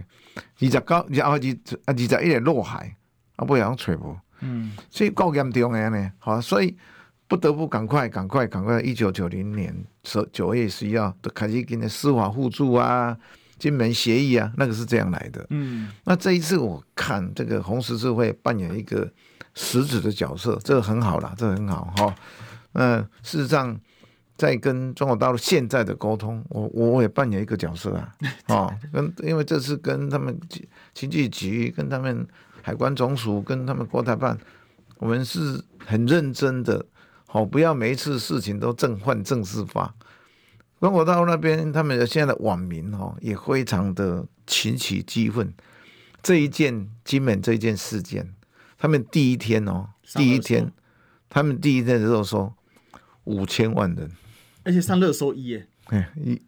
[0.58, 2.96] 十九然后二啊二十一个落海，
[3.34, 6.76] 啊不然找无，嗯，所以够严重的呢，好，所以。
[7.28, 8.80] 不得不赶快、赶快、赶快！
[8.80, 13.16] 一九九零年十九月十一号都开始跟的司法互助啊、
[13.58, 15.44] 金门协议啊，那个是这样来的。
[15.50, 19.10] 嗯，那这一次我看这个红十字会扮演一个
[19.54, 22.14] 实质的角色，这个很好啦，这个很好哈。
[22.72, 23.76] 那事实上，
[24.36, 28.12] 在跟中国大陆现在的沟通，我我也扮演一个角色啊。
[28.46, 30.38] 哦， 跟因为这次跟他们
[30.94, 32.24] 经济局、跟他们
[32.62, 34.38] 海关总署、跟他们国台办，
[34.98, 36.86] 我们是很认真的。
[37.36, 39.94] 好，不要每一次事情都正换正事发。
[40.80, 45.52] 中国大陆那边，他们的现在的网民哦，也非常的群起激愤。
[46.22, 48.32] 这一件金门这一件事件，
[48.78, 50.72] 他们第一天哦，第一天，
[51.28, 52.54] 他们第一天的时候说
[53.24, 54.10] 五千万人，
[54.64, 56.40] 而且上热搜一耶，哎一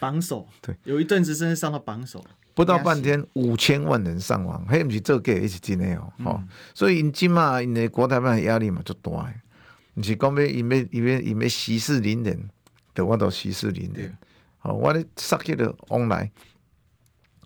[0.00, 2.24] 榜首，对，有一阵子甚至上到榜首，
[2.54, 9.12] 不到半天五千万人上网，还不是这个也是真的哦，哦、嗯，所以今嘛，因为国台办压力嘛就大。
[9.96, 12.48] 毋是讲要伊要伊要伊要息事宁人，
[12.94, 14.16] 对我都息事宁人。
[14.58, 16.30] 好，我咧杀去了往来，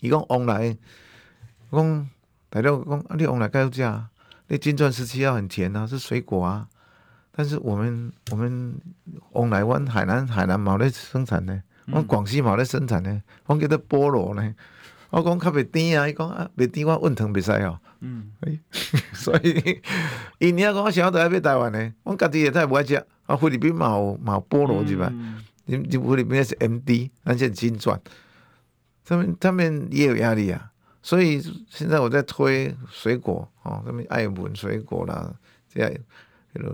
[0.01, 0.77] 伊讲往来，
[1.71, 2.09] 讲
[2.49, 4.09] 大陆讲啊，你往来该有价，
[4.49, 6.67] 你金钻十七号很甜啊，是水果啊。
[7.33, 8.75] 但是我们我们
[9.33, 14.55] 往来湾海南海南冇咧生产呢，阮广西冇咧生产呢，阮叫做菠萝呢。
[15.11, 17.79] 我讲较袂甜啊，伊讲啊袂甜，我温糖袂使哦。
[18.01, 18.31] 嗯，
[19.13, 19.81] 所以
[20.39, 22.95] 因遐讲我想要台湾台湾呢，我家己也太不爱食。
[23.27, 25.13] 啊，菲律宾嘛有嘛有菠萝是吧？
[25.67, 28.01] 你你菲律宾是 M D，而且金钻，
[29.05, 30.73] 他们他们也有压力啊。
[31.01, 35.33] 所以现在我在推水果哦，什么爱文水果啦，
[35.73, 35.93] 这样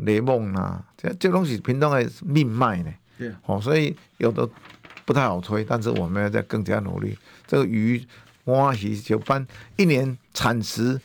[0.04, 2.90] 雷梦啦，这这东西平常的命脉呢。
[3.18, 4.48] 对，好，所以有的
[5.04, 7.16] 不太好推，但是我们要再更加努力。
[7.46, 8.02] 这个鱼、
[8.44, 10.98] 蛙、鱼就搬一年产值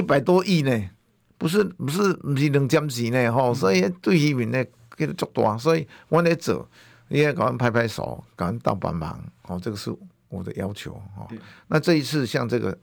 [0.00, 0.90] 一百多亿呢，
[1.36, 4.64] 不是不是不是两点几呢，吼，所以对渔民呢，
[4.96, 6.66] 给他做大，所以我来做，
[7.08, 9.94] 你也给我们拍拍手，给我们倒帮忙，哦，这个是
[10.30, 11.28] 我的要求，哦。
[11.68, 12.76] 那这一次像这个，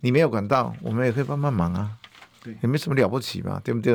[0.00, 1.92] 你没有管到，我们也可以帮帮忙啊，
[2.42, 3.92] 对，也没什么了不起嘛，对不对？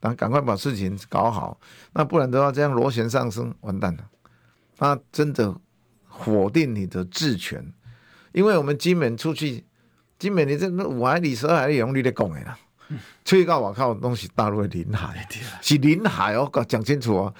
[0.00, 1.58] 然后赶快把事情搞好，
[1.92, 4.04] 那不然的话，这样螺旋上升，完蛋了。
[4.78, 5.54] 那真的
[6.08, 7.72] 否定你的治权，
[8.32, 9.64] 因为我们金门出去，
[10.18, 12.58] 金门你这五海里、十二海里用你咧讲的啦，
[13.24, 15.26] 出去到外靠东西大陆的领海，
[15.60, 17.34] 是领海哦，讲清楚哦。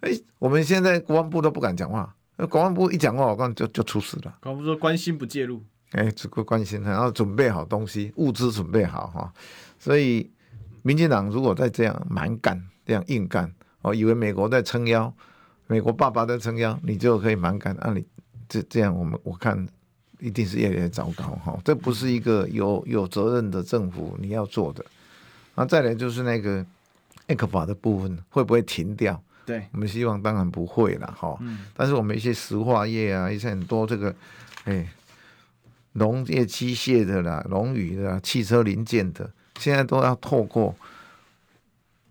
[0.00, 4.34] 哎，我们现在国防部都不敢讲话，国防部一讲话，我讲就就出事了。
[4.40, 9.32] 国防部说关心不介入，哎，只顾关心，然后准备好东西，物资准备好哈，
[9.78, 10.30] 所以。
[10.82, 13.52] 民进党如果再这样蛮干，这样硬干，
[13.82, 15.12] 哦，以为美国在撑腰，
[15.66, 17.76] 美国爸爸在撑腰，你就可以蛮干。
[17.80, 18.06] 那、啊、你
[18.48, 19.68] 这这样，我们我看
[20.20, 21.58] 一定是越来越糟糕哈。
[21.64, 24.84] 这不是一个有有责任的政府你要做的。
[25.54, 26.64] 那再来就是那个
[27.26, 29.20] ECFA 的部分会不会停掉？
[29.44, 31.36] 对，我们希望当然不会了哈。
[31.40, 34.14] 嗯、但是我们一些石化业啊，一些很多这个，
[34.64, 34.86] 哎，
[35.92, 39.30] 农业机械的啦，农渔的啦，汽车零件的。
[39.58, 40.76] 现在都要透过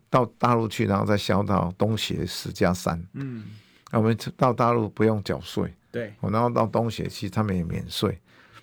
[0.09, 3.01] 到大陆去，然后再销到东协十加三。
[3.13, 3.43] 嗯，
[3.91, 5.73] 那我们到大陆不用缴税。
[5.91, 8.19] 对，然后到东协其实他们也免税。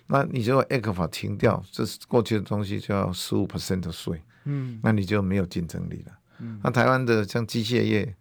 [0.07, 4.21] 那你如果 ECFA 停掉，这是过去的东西就要十五 percent 的税。
[4.43, 6.17] 嗯，那你就没有竞争力了。
[6.39, 8.15] 嗯，那台湾的像机械业，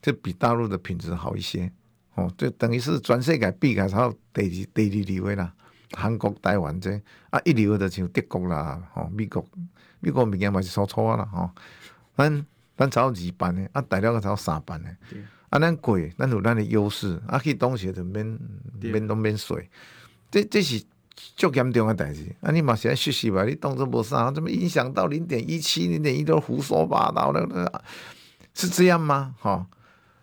[0.00, 1.70] 就比大陆的品质好一些。
[2.14, 5.52] 哦，就等于是全世界比较超第二第二位啦。
[5.92, 9.44] 韩国、台湾这啊，一流的像德国啦，哦，美国。
[9.98, 11.50] 美国物件嘛是粗粗啊啦吼，
[12.16, 15.18] 咱咱炒二班的，啊大陆个炒三班的，对
[15.56, 18.38] 啊咱贵，咱有咱的优势，啊去东协就免
[18.78, 19.66] 免都免税，
[20.30, 20.84] 这这是
[21.34, 27.82] 足严重的代志，啊你嘛是爱学习吧，你当作无啥，怎么影响到零点一七、零点一都胡说八道的，
[28.52, 29.34] 是这样吗？
[29.40, 29.66] 哈，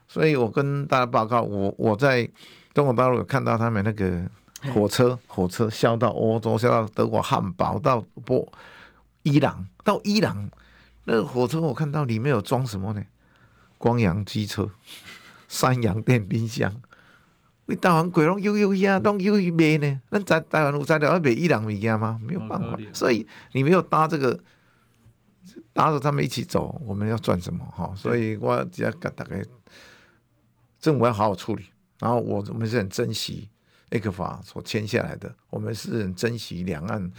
[0.07, 2.29] 所以我跟大家报告，我我在
[2.75, 4.21] 中国大陆有看到他们那个
[4.71, 8.47] 火车，火车销到欧洲，销到德国汉堡，到波。
[9.23, 10.47] 伊朗到伊朗，
[11.05, 13.03] 那个火车我看到里面有装什么呢？
[13.77, 14.69] 光阳机车、
[15.53, 16.81] 三洋电冰箱。
[17.65, 20.01] 你台湾鬼龙悠悠呀，拢悠悠卖呢？
[20.09, 22.19] 那在台湾有材料要卖伊朗物件吗？
[22.23, 22.75] 没有办法。
[22.91, 24.37] 所以你没有搭这个，
[25.71, 27.63] 搭着他们一起走，我们要赚什么？
[27.65, 27.93] 哈！
[27.95, 29.35] 所以我只要跟大家，
[30.79, 31.65] 政府要好好处理。
[31.99, 33.47] 然后我我们是很珍惜
[33.91, 37.11] ECFA 所签下来的，我们是很珍惜两岸。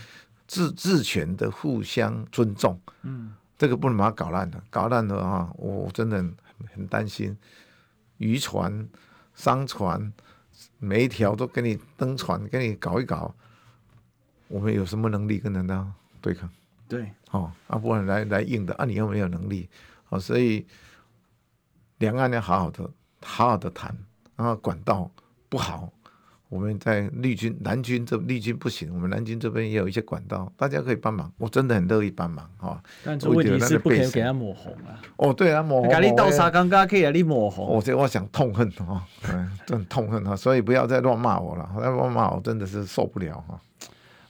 [0.47, 6.37] 治治权的互相尊重，嗯，这个不能把它搞烂了，搞烂了啊，我真的很
[6.75, 7.35] 很担心，
[8.25, 8.89] 渔船、
[9.35, 10.11] 商船，
[10.79, 13.35] 每一条都给你登船，给你搞一搞，
[14.49, 15.87] 我们有什么能力跟人家
[16.23, 16.49] 对抗？
[16.89, 19.69] 对，哦，啊，不然来来硬的，啊，你又没有能力，
[20.09, 20.67] 哦，所以
[21.99, 22.91] 两岸要好好的、
[23.23, 23.95] 好好的谈，
[24.37, 25.11] 然后管道
[25.51, 25.93] 不好。
[26.55, 32.81] 我们在绿军、蓝军这绿军不行，我们蓝军这边也有一些管道，大家可以帮忙，我真的很乐意帮忙哈。
[33.03, 35.03] 但是问题是不可以给他抹红啊。
[35.17, 35.91] 哦，对啊，抹红。
[35.91, 37.67] 给你倒沙刚刚可以啊，你抹红。
[37.67, 39.05] 我这我想痛恨哈，
[39.67, 43.61] 真痛恨哈，所以不要再乱骂我了，再乱骂我真的是受不了哈。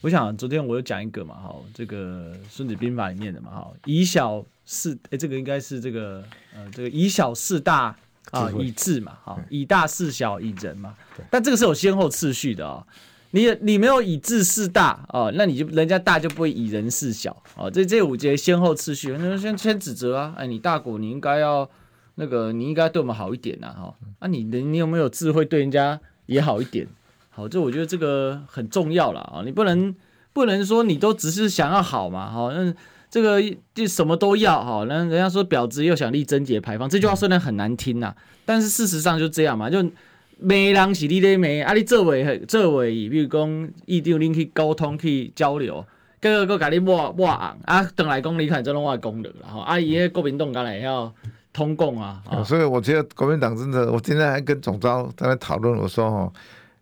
[0.00, 7.94] 我想昨天我有讲一个嘛，哈，这个《孙子兵法》里面的嘛，哈，以小事，哎，这个应该是这个呃，这个以小事大。
[8.30, 10.94] 啊，以智嘛，哈，以大事小，以人嘛。
[11.30, 12.84] 但这个是有先后次序的哦。
[13.30, 17.70] 你你没有以智事大哦，那你就人家大就不会以人事小哦。
[17.70, 21.68] 这这五节先后次序，那先先指责啊，哎，你大国你应该要
[22.14, 23.94] 那个，你应该对我们好一点呐，哈。
[24.20, 26.86] 啊，你你你有没有智慧对人家也好一点？
[27.30, 29.42] 好，这我觉得这个很重要了啊。
[29.44, 29.94] 你不能
[30.32, 32.74] 不能说你都只是想要好嘛，哈，那。
[33.14, 33.40] 这个
[33.72, 38.12] 就什么都要哈，那人家说婊子又想立贞节牌坊，这句话虽然很难听呐，
[38.44, 39.88] 但是事实上就这样嘛，就
[40.36, 45.86] 没人是你的没，啊你作为作为，比如讲一定你去沟通去交流，
[46.20, 51.14] 各个个给你抹抹红啊，等来讲你看这种话功能了哈，啊伊个国民党刚才要
[51.52, 56.32] 通共啊，所以我觉得国民党真的，我今天还跟总召在那讨论，我说哦，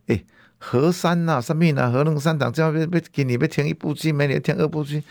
[0.07, 0.25] 诶，
[0.57, 5.03] 河山呐，什么呐，合龙山党这边被给你被填一部剧，没你填二部剧。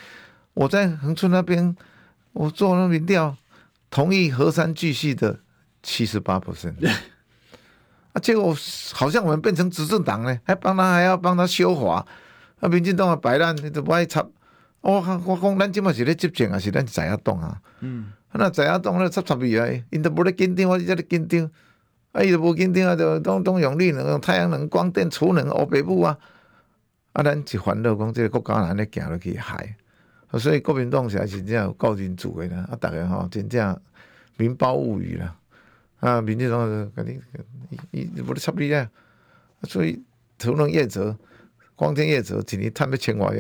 [0.54, 1.76] 我在恒春那边，
[2.34, 3.36] 我做那民调，
[3.90, 5.40] 同意河山继续的
[5.82, 6.76] 七十八 percent，
[8.14, 8.56] 啊，结果
[8.94, 12.06] 好像我们变成执政党呢，还帮他还要帮他修法，
[12.60, 14.26] 啊，民进党啊摆烂，你都不爱插，
[14.82, 21.50] 我我讲咱今嘛是咧执政啊，是咱在野党啊，嗯，那在野党咧插插未来，因都无咧紧张，我在咧紧张，
[22.12, 26.18] 啊，伊都无紧张啊，就东东用绿能、用太阳能、光电、储能、欧北部啊。
[27.14, 29.76] 啊，咱一烦恼讲，这个国家安尼行落去害，
[30.40, 32.68] 所以国民党现在真正有够认真的啦。
[32.72, 33.82] 啊，大家吼真正
[34.38, 35.36] 民胞物语啦。
[36.00, 37.22] 啊，民进党就肯定
[37.92, 38.90] 伊伊无咧插你啊。
[39.64, 40.02] 所以
[40.40, 41.16] 储能业者、
[41.76, 43.40] 光天业者一年赚要千外亿，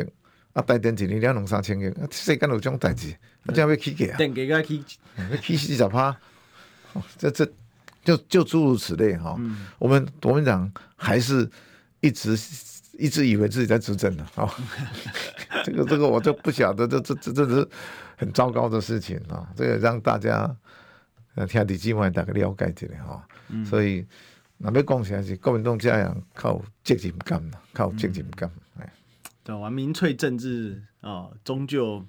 [0.53, 3.11] 啊，台电一年两两三千亿，啊，世间有这种代志，
[3.45, 4.17] 啊，这样要起价啊？
[4.17, 4.83] 电价该起，
[5.31, 6.15] 要起四十趴，
[7.17, 7.49] 这这
[8.03, 9.35] 就就诸如此类哈。
[9.39, 11.49] 嗯、我们国民党还是
[12.01, 12.37] 一直。
[13.01, 14.47] 一直以为自己在执政呢，啊，
[15.65, 17.67] 这个这个我就不晓得，这这这这是
[18.15, 19.47] 很糟糕的事情啊！
[19.55, 20.55] 这个让大家
[21.33, 23.27] 呃听的机会大概了解一下哈。
[23.65, 24.05] 所以
[24.59, 28.49] 那要讲起来是国民党这样靠责任感嘛，靠责任感
[28.79, 28.93] 哎。
[29.43, 32.05] 对，玩民粹政治啊，终究。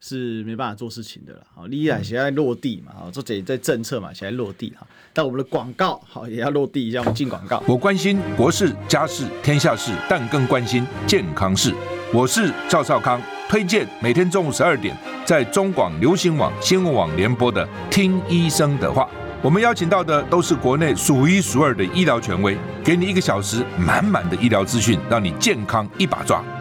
[0.00, 7.62] 是没办法做事情的了，好，你也现在落地嘛，好，做这在政策嘛，现在落地哈，但我们的广告好也要落地一下，我们进广告。
[7.66, 11.74] 我关心国事、家事、天下事，但更关心健康事。
[12.14, 19.02] 我是赵少康，推荐每天中午十二点在中广流行网、新闻网联播的《听医生的话》。
[19.42, 26.42] 我们邀请到的都是国内数一数二的医疗权威，给你一个小时满满的医疗资讯，让你健康一把抓。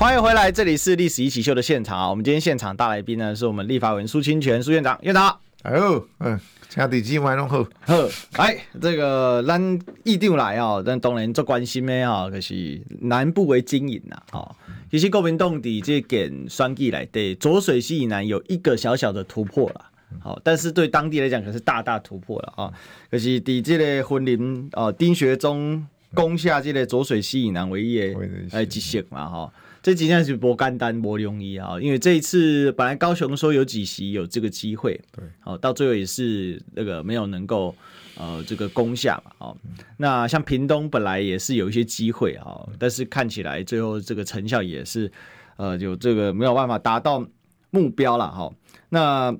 [0.00, 2.08] 欢迎回来，这里是历史一起秀的现场啊！
[2.08, 5.38] 我们今天现场大来宾呢，是我们立法委员苏清泉苏院长，院长。
[5.60, 6.40] 哎呦，嗯，
[6.70, 14.56] 家里机蛮拢好，好，哎，这个咱一定来啊，但当然做关心的啊，就是南部为经营呐，哦，
[14.90, 19.84] 其实国民党底这件选举来对浊水溪以南有一个小小的突破了，
[20.20, 22.72] 好，但是对当地来讲可是大大突破了啊，
[23.10, 28.18] 可是底这个婚林哦丁学忠攻下这个浊水溪以南唯一的
[28.52, 29.52] 哎几席嘛哈。
[29.82, 31.80] 这几天是不简单，不容易啊！
[31.80, 37.74] 因为这一次本来高雄说有几席有这个机会，对，好，到最后也是那个没有能够
[38.16, 39.56] 呃这个攻下嘛，哦，
[39.96, 45.10] 那像屏东本来也是有一些机会啊，但是看起来最后这个成效也是
[45.56, 47.26] 呃有这个没有办法达到
[47.70, 48.52] 目标了哈。
[48.90, 49.34] 那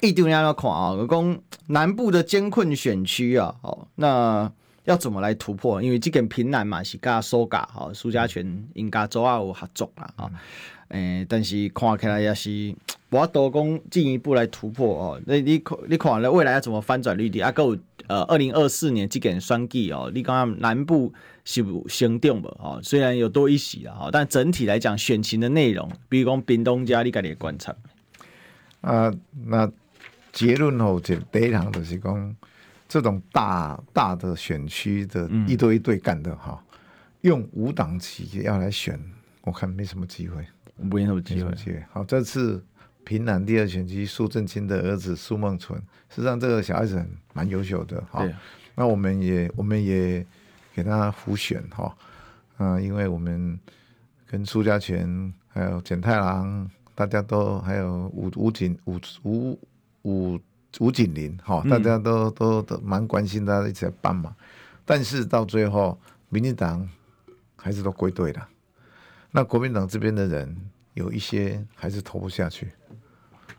[0.00, 4.52] 一定要要看啊，讲南部的艰困选区啊，哦，那。
[4.86, 5.82] 要怎么来突破？
[5.82, 10.30] 因为这个平南嘛是跟苏家哈苏家全应该做啊有合作啦啊，
[10.88, 12.74] 诶、但是看起来也是
[13.10, 15.20] 我多讲进一步来突破哦。
[15.26, 17.50] 那你看你看了未来要怎么翻转绿地啊？
[17.50, 17.76] 够
[18.06, 21.12] 呃，二零二四年这个选举哦，你讲南部
[21.44, 22.46] 是不行动不？
[22.48, 27.74] 哦，虽然有多一席了哈，但整体来讲选情的内容，比如讲屏东家，你家己观察
[28.82, 29.12] 啊，
[29.46, 29.68] 那
[30.32, 32.36] 结论吼，就第一项就是讲。
[32.88, 36.78] 这种大大的选区的一对一对干的哈，嗯、
[37.22, 38.98] 用五党籍要来选，
[39.42, 41.84] 我看没什么机会，没什么机会。
[41.90, 42.64] 好，这次
[43.04, 45.80] 平南第二选区苏正清的儿子苏孟存，
[46.10, 48.24] 实际上这个小孩子蛮优秀的哈。
[48.76, 50.24] 那我们也我们也
[50.72, 51.96] 给他辅选哈，
[52.58, 53.58] 嗯，因为我们
[54.26, 59.58] 跟苏家全还有简太郎，大家都还有吴吴景吴吴
[60.02, 60.40] 吴。
[60.78, 64.34] 吴景林，哈，大家都都都蛮关心他，一起来帮忙。
[64.84, 65.98] 但是到最后，
[66.28, 66.86] 民进党
[67.56, 68.48] 还是都归队了。
[69.30, 70.54] 那国民党这边的人
[70.94, 72.70] 有一些还是投不下去，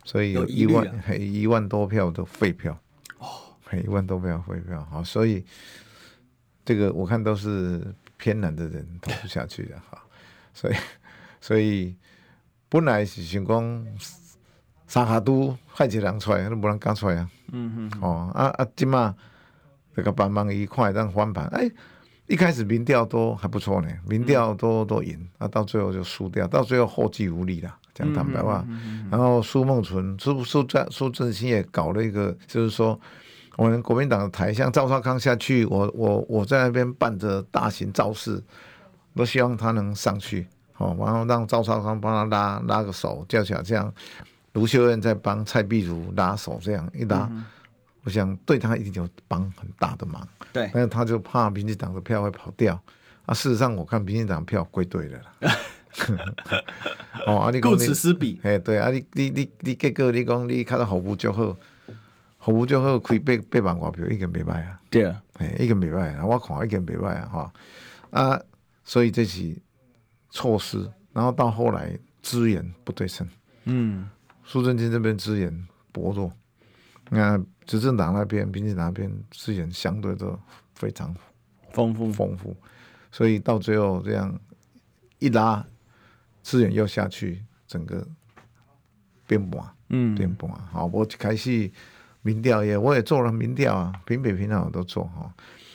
[0.04, 2.80] 所以有一万一万多票的废票
[3.18, 3.28] 哦，
[3.84, 5.44] 一万多票废票，好，所以
[6.64, 7.82] 这个我看都是
[8.18, 10.04] 偏南的人投不下去的哈。
[10.54, 10.76] 所以
[11.42, 11.96] 所以
[12.70, 13.88] 本来是想讲。
[14.88, 17.30] 三下都派一个人出来，都无人敢出来啊！
[17.52, 19.14] 嗯哼，哦啊啊，今嘛
[19.96, 21.70] 这个帮忙一块让翻盘，哎，
[22.28, 28.66] 一开始民调都还不错呢，民调都都赢，啊，到最后就输掉，到最后后继无力了，讲坦白话。
[29.12, 33.00] 然后苏梦存、苏苏正苏震清也搞了一个，就是说
[33.56, 38.42] 我们国民党的台，像赵少康下去，我我我在那边办着大型造势，
[39.16, 43.94] 都希望他能上去，哦，然后让赵少康帮他拉拉个手，叫起来这样。
[44.58, 47.46] 卢秀燕在帮蔡壁如拉手，这样一拉，嗯、
[48.02, 50.28] 我想对他一定有帮很大的忙。
[50.52, 52.74] 对，但是他就怕民进党的票会跑掉
[53.28, 53.36] 啊。
[53.36, 55.56] 事实上，我看民进党票归队了啦。
[57.28, 58.40] 哦，啊，你顾此失彼。
[58.42, 61.56] 哎，对啊，你你你你结果你讲你看到服务就好，
[62.40, 64.82] 服务就好开八八万外票，已经袂歹啊。
[64.90, 66.26] 对啊，哎，已经袂歹啊。
[66.26, 67.54] 我看已经袂歹啊，哈
[68.10, 68.42] 啊，
[68.84, 69.56] 所以这是
[70.32, 73.28] 措施然后到后来资源不对称，
[73.66, 74.10] 嗯，
[74.48, 76.32] 苏正清这边资源薄弱，
[77.10, 80.40] 那执政党那边、民进党那边资源相对都
[80.74, 81.14] 非常
[81.74, 82.56] 丰富丰富，
[83.12, 84.40] 所以到最后这样
[85.20, 85.64] 一拉，
[86.42, 88.08] 资源又下去，整个
[89.28, 90.48] 变薄，嗯，变薄。
[90.72, 91.70] 好，我开始
[92.22, 95.30] 民调也，我也做了民调啊，平北、平南我都做哈。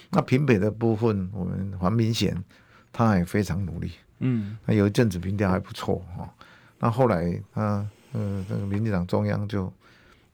[0.08, 2.42] 那平北的部分，我们黄明贤
[2.90, 3.92] 他也非常努力。
[4.20, 6.32] 嗯，那有一阵子民调还不错哈。
[6.78, 9.72] 那后来他呃，这个民进党中央就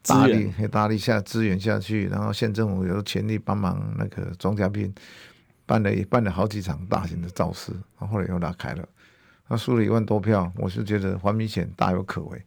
[0.03, 4.93] 大力大力下支援下去，然后县政府有全力帮忙那个庄家斌
[5.67, 8.89] 办了也办了好几场大型的造势，然后后来又拉开了，
[9.49, 12.43] 他输了一万多票，我是觉得黄明显大有可为。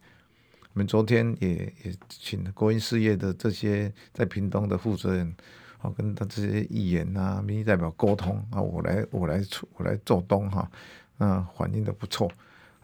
[0.74, 1.50] 我们昨天也
[1.84, 5.34] 也请国营事业的这些在屏东的负责人。
[5.78, 10.70] 好，跟他这些议员啊、民意代表沟通啊，我来我来出我来做东哈，
[11.18, 12.30] 啊，反应的不错。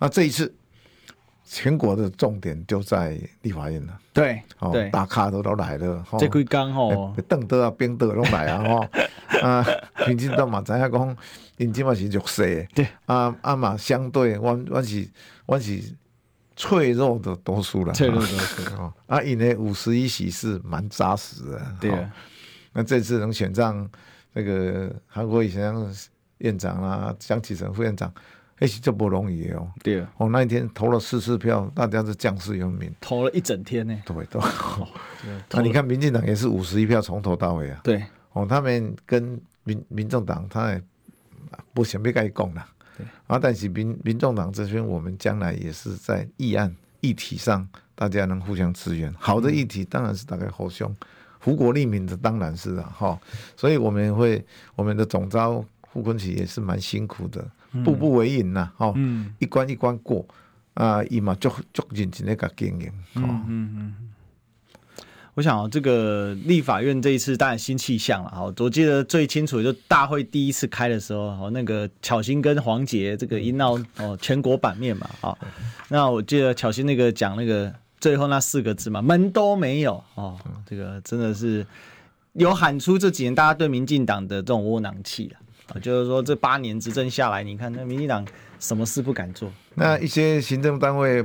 [0.01, 0.53] 那这一次
[1.51, 3.99] 全国的重点就在立法院了。
[4.13, 6.05] 对，哦，大咖都都来了。
[6.19, 8.89] 这几天吼，邓德啊、冰德都来啊，哈
[9.41, 9.67] 啊，
[10.07, 11.17] 民进党嘛，知影讲，
[11.57, 12.69] 因即嘛是弱势。
[12.75, 15.09] 对，啊啊嘛，相对，我我是
[15.47, 15.83] 我是
[16.55, 17.95] 脆弱的多数了。
[17.95, 21.63] 脆弱多数啊，啊，因为五十一席是蛮扎实的。
[21.81, 22.09] 对。
[22.75, 23.89] 那这次能选上
[24.35, 25.75] 那个韩国以前
[26.39, 28.13] 院长啊，江启臣副院长，
[28.59, 29.71] 哎，这不容易哦。
[29.83, 33.97] 对，我那一天投了四次票，大家是将士有名，投了一整天呢。
[34.05, 34.41] 对，都。
[35.51, 37.81] 那 你看民进党也是五十一票从头到尾啊。
[37.85, 38.03] 对。
[38.33, 40.83] 哦，他们跟民民众党，他也
[41.73, 42.67] 不想被盖供了。
[42.97, 43.07] 对。
[43.27, 49.13] 啊，但是民民众党这边，我们将来也是在议案议题上，大家能互相支援。
[49.19, 50.95] 好的议题当然是大概互相。
[51.41, 53.21] 福国利民的当然是啊哈，
[53.57, 54.45] 所以我们会
[54.75, 57.49] 我们的总招傅昆萁也是蛮辛苦的，
[57.85, 58.95] 步步为营呐哈，
[59.39, 60.27] 一关一关过
[60.75, 62.93] 啊，伊嘛足足认真那个经营。
[63.15, 63.95] 嗯嗯嗯，
[65.35, 75.37] 我想啊，这个立法院这一次当然新气象了哈，我记得最清楚就大会第一次开的时候，哦那个巧心跟黄杰这个一闹哦全国版面嘛啊，
[75.89, 77.75] 那我记得巧心那个讲那个。
[78.01, 81.67] 最后那四个字嘛，门都没有哦，这个真的是
[82.35, 85.35] 有喊出这几年大家对民进党的这种窝囊气
[85.69, 88.25] 啊，就是说这八年执政下来，你看那民进党
[88.59, 89.51] 什么事不敢做？
[89.75, 91.25] 那一些行政单位、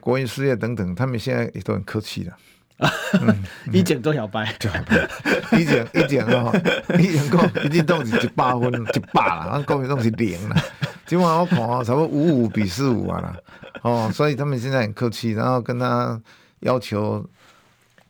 [0.00, 2.36] 国营事业等等，他们现在也都很客气了。
[3.70, 4.56] 一剪多小白，
[5.52, 6.50] 一剪一剪哦，
[6.98, 10.56] 一剪讲，民进党是一百分一百啦，啊，国民党是零啦。
[11.04, 13.36] 今晚我看哦，差不多五五比四五啊啦。
[13.82, 16.18] 哦，所以他们现在很客气，然后跟他
[16.60, 17.22] 要求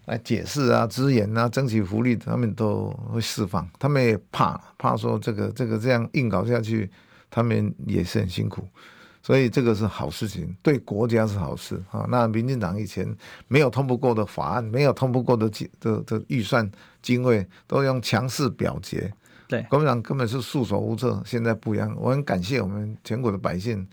[0.07, 3.69] 来解释啊、支援啊、争取福利，他们都会释放。
[3.79, 6.91] 他们也怕怕说这个这个这样硬搞下去，
[7.31, 8.67] 他们也是很辛苦。
[9.23, 12.07] 所以这个是好事情，对国家是好事啊。
[12.09, 13.07] 那民进党以前
[13.49, 15.49] 没有通不过的法案，没有通不过的
[15.79, 16.69] 的的预算
[17.03, 19.13] 经费，都用强势表决。
[19.47, 21.23] 对，国民党根本是束手无策。
[21.27, 23.87] 现在不一样，我很感谢我们全国的百姓。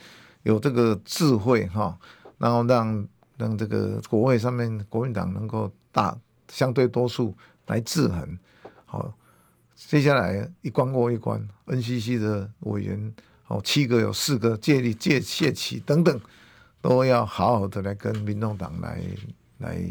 [0.43, 1.97] 有这个智慧哈，
[2.37, 3.05] 然后让
[3.35, 6.15] 让这个国会上面国民党能够大
[6.47, 7.35] 相对多数
[7.65, 8.37] 来制衡，
[8.85, 9.11] 好，
[9.73, 13.11] 接下来一关过一关，NCC 的委员
[13.47, 16.21] 哦，七个有四个借力借谢启等等，
[16.83, 19.01] 都要好好的来跟民众党来
[19.57, 19.81] 来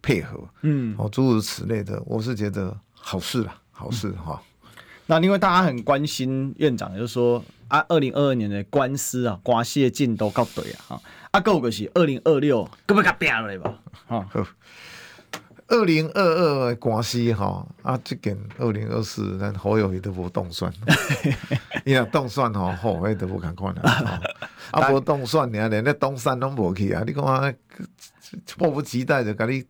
[0.00, 4.42] 配合，嗯，哦，诸如此类的，我是觉得好事啦，好事哈。
[4.42, 4.82] 嗯。
[5.04, 13.78] 那另外大家很关心院长，就是说啊，二零二二年的官司啊，官司的进度到对啊，哈，啊，够个是二零二六，可不可以变了吧？
[14.06, 14.26] 哈，
[15.68, 20.72] 二零二二的官司哈，啊，这件二零二四，咱好友宜都无动算，
[21.84, 23.82] 你若动算吼，后悔都不敢看了，
[24.70, 27.52] 啊，无动算，你连那东山拢无去啊，你看啊，
[28.56, 29.64] 迫不及待就甲你，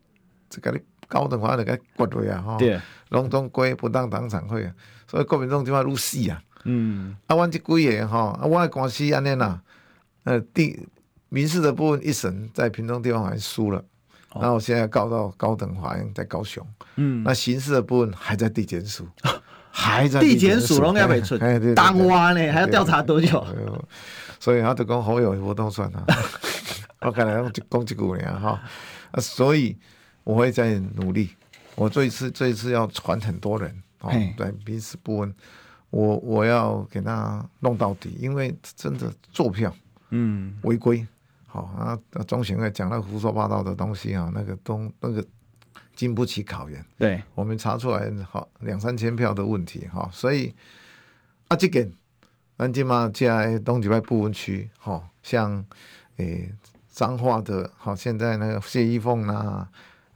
[0.49, 2.79] 就甲你搞等法就甲掘落啊，哈，对，
[3.09, 4.73] 隆中归不当党产会啊。
[5.07, 9.61] 所以国民党就话入戏啊，嗯，啊，阮这几个吼，啊，我的官司安尼啦，
[10.23, 10.87] 呃，第
[11.29, 13.83] 民事的部分一审在屏东地方还输了，哦、
[14.39, 16.65] 然后现在告到高等法院在高雄，
[16.95, 19.07] 嗯，那刑事的部分还在地检署，
[19.71, 21.37] 还在地检署，拢要未出，
[21.75, 23.45] 当挖呢还要调查多久？
[24.39, 26.05] 所以他就讲好友活动算了，
[27.01, 28.59] 我刚才讲讲几句呢哈，
[29.11, 29.77] 啊，所以
[30.23, 31.29] 我会在努力，
[31.75, 33.73] 我这一次这一次要传很多人。
[34.01, 35.33] 哦，对，彼此不问，
[35.89, 39.73] 我我要给他弄到底，因为真的坐票，
[40.09, 41.07] 嗯，违规，
[41.53, 41.95] 好啊，
[42.25, 45.23] 中选会讲那胡说八道的东西啊，那个东那个
[45.95, 50.51] 经不起考验，对，我们查出来好两三千票的问题哈，所以
[51.49, 51.87] 啊，这个
[52.57, 55.63] 咱即马在东几块部分区，吼，像
[56.17, 56.51] 诶
[56.89, 59.67] 彰化的，好，现在那个谢依凤呐，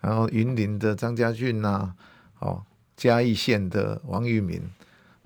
[0.02, 1.94] 然后云林的张家俊呐，
[2.40, 2.64] 哦，
[2.96, 4.60] 嘉义县的王玉敏，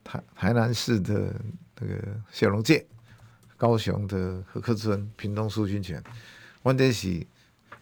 [0.04, 1.34] 台台南市的
[1.80, 1.96] 那个
[2.34, 2.86] 小龙介，
[3.62, 6.02] 高雄的何克村，屏东苏军权，
[6.64, 7.24] 阮这是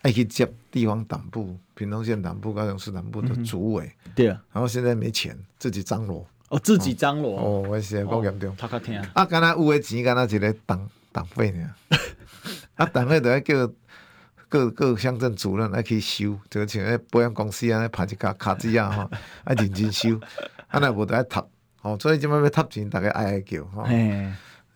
[0.01, 6.27] 爱去接地方党部，屏东县党部、高雄市党部的主委，嗯、对啊，然后现在没钱，自己张罗。
[6.49, 7.39] 哦，自己张罗。
[7.39, 11.73] 哦，我是讲严重，他较听啊，敢若有诶钱，敢若一个党党费呢，
[12.75, 13.71] 啊，党费都要叫
[14.49, 19.03] 各各乡镇主任来去收，就像迄保险公司啊，拍一卡卡子啊，吼，
[19.45, 20.19] 啊认真收，
[20.67, 21.41] 啊若无得爱读，
[21.77, 23.85] 吼，所以即摆要读钱，大家爱爱叫，吼，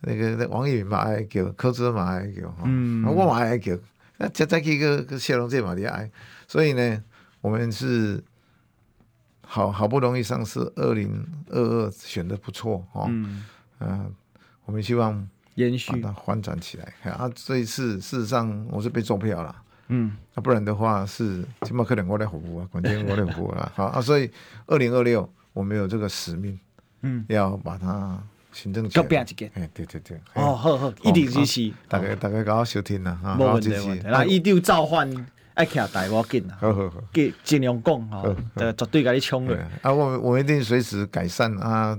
[0.06, 2.64] 那个王玉嘛爱叫，柯志嘛爱叫，吼，
[3.12, 3.76] 我嘛爱叫，
[4.18, 6.10] 那，再再去个个谢龙介嘛也爱，
[6.46, 7.02] 所以呢，
[7.40, 8.22] 我们是。
[9.46, 13.44] 好好不容易上市，二零二二选的不错哦，嗯，
[13.78, 14.10] 呃，
[14.64, 15.92] 我们希望延续。
[16.00, 17.12] 把它翻转起来。
[17.12, 19.54] 啊，这一次事实上我是被做票了，
[19.88, 24.28] 嗯，啊，不然的话是起码可能我来服务啊，关键我来服务啊，好啊，所以
[24.66, 26.58] 二零二六我们有这个使命，
[27.02, 28.18] 嗯，要把它
[28.54, 29.04] 行政起来，
[29.54, 35.26] 哎，对对对，哦，好好，一定支持，大家大家搞好收听啦，哈，无问题，没问题，那一定召唤。
[35.54, 39.56] 爱徛台我紧啊，好好好，尽尽量讲吼，绝对甲你冲的。
[39.82, 41.96] 啊，我我一定随时改善啊，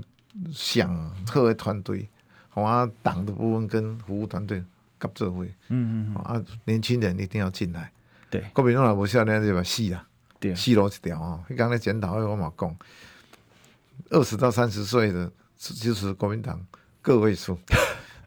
[0.52, 2.06] 想特别团队，
[2.50, 4.62] 好啊，党的部分跟服务团队
[4.98, 7.90] 合作会，嗯嗯啊，年轻人一定要进来。
[8.28, 10.06] 对，国民党也无少年就把死啊，
[10.38, 11.40] 对，死路一条啊。
[11.48, 12.76] 迄刚咧检讨会我嘛讲，
[14.10, 16.60] 二十到三十岁的就是国民党
[17.02, 17.58] 个位数，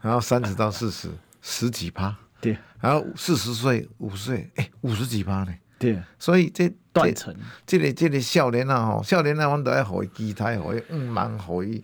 [0.02, 1.10] 然后三十到四十
[1.42, 2.16] 十几趴。
[2.42, 5.54] 对，然后四十岁、五十岁，哎，五十几趴呢。
[5.78, 7.34] 对，所以这断层，
[7.66, 11.84] 这个这个少年啊，吼，少年啊，我们都要给伊期待，互伊嗯望，互伊，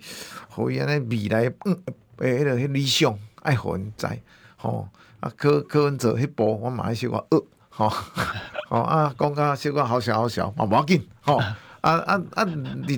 [0.49, 1.81] 互伊安尼未来，嗯，
[2.17, 4.07] 诶，迄个迄理想，爱互因知，
[4.57, 4.87] 吼，
[5.19, 7.89] 啊，柯柯文哲迄部，我马上小可恶，吼，
[8.69, 12.97] 吼啊，讲甲小可好小好小，嘛无要紧，吼，啊啊啊，你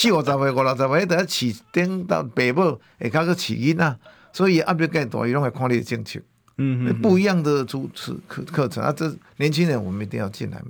[0.00, 3.98] 四五十岁、五六十岁，都要饲顶到爸母，会较去饲囡仔，
[4.32, 6.18] 所以压力更大，伊拢会看你的政策。
[6.56, 10.62] 嗯，不一样的主持课课程啊，这年轻人我们一定要进来，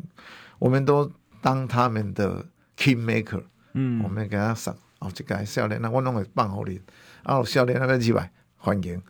[0.58, 1.08] 我们都
[1.40, 2.44] 当他们的
[2.76, 3.42] king maker，
[3.74, 6.80] 嗯，我们给他上哦，这个少年，那我拢会放好你，
[7.22, 9.00] 啊，少年那边去来欢迎，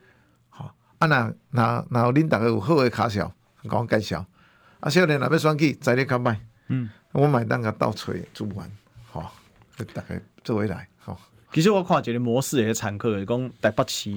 [0.51, 3.33] 好，啊那那那恁大家有好的卡小，
[3.71, 4.27] 讲介绍，
[4.81, 8.80] 啊少年那边选举在你看卖，嗯，我买单个倒锤煮完，好，
[9.85, 11.17] 大概做未来，吼，
[11.53, 14.11] 其实我看一个模式也是残酷的，讲台北市。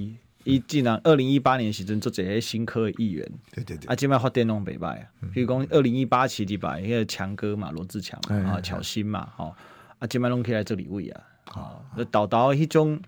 [0.45, 5.07] 伊竟然二零一八年时阵做一个新科议员，对对对，啊，即摆发展拢袂歹啊。
[5.33, 9.55] 比如讲二零一八期礼拜，迄个强哥嘛，罗志强啊，乔新嘛，吼，
[9.99, 11.79] 啊，即摆拢起来做李伟啊，啊，
[12.11, 12.99] 导导迄种，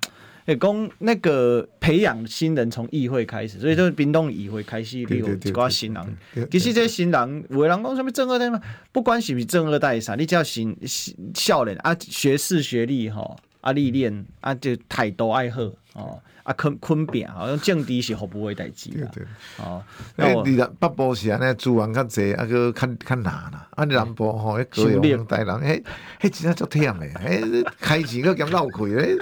[0.46, 6.50] 诶，讲那个培养新人从议会开始，所以说屏东议会开始有一寡新人。
[6.52, 10.78] 其实这新人，有的人讲什么正二代嘛，不管是不是正二代啥，你只要新
[11.34, 15.62] 少年啊，学士学历吼，啊历练啊，就态度爱好
[15.94, 16.22] 哦。
[16.44, 19.10] 啊，坤坤扁，好像政治是服务的代志啦。
[19.58, 19.84] 哦，
[20.16, 23.65] 那，你北部是安尼资源较济，啊，个较较难啦。
[23.76, 25.84] 啊，南部吼，迄高雄台南，迄
[26.22, 27.42] 迄真正足忝诶。
[27.46, 29.20] 迄开钱搁兼闹亏，迄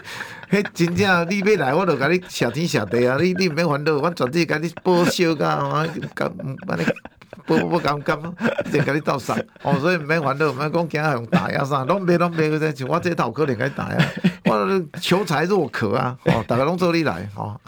[0.52, 3.18] 迄真正你要来，我着甲你谢天谢地啊！
[3.22, 5.86] 你你毋免烦恼，我绝对甲你报销甲啊，
[6.16, 6.32] 甲
[6.68, 6.84] 安尼。
[7.46, 8.18] 不不不敢敢，
[8.64, 13.98] 直接甲你斗杀哦，所以毋免烦恼，毋免讲惊用打呀啥，拢袂拢袂个像我这头可能甲你打呀，
[14.46, 17.60] 我求财若渴啊，哦，大家拢做你来哦。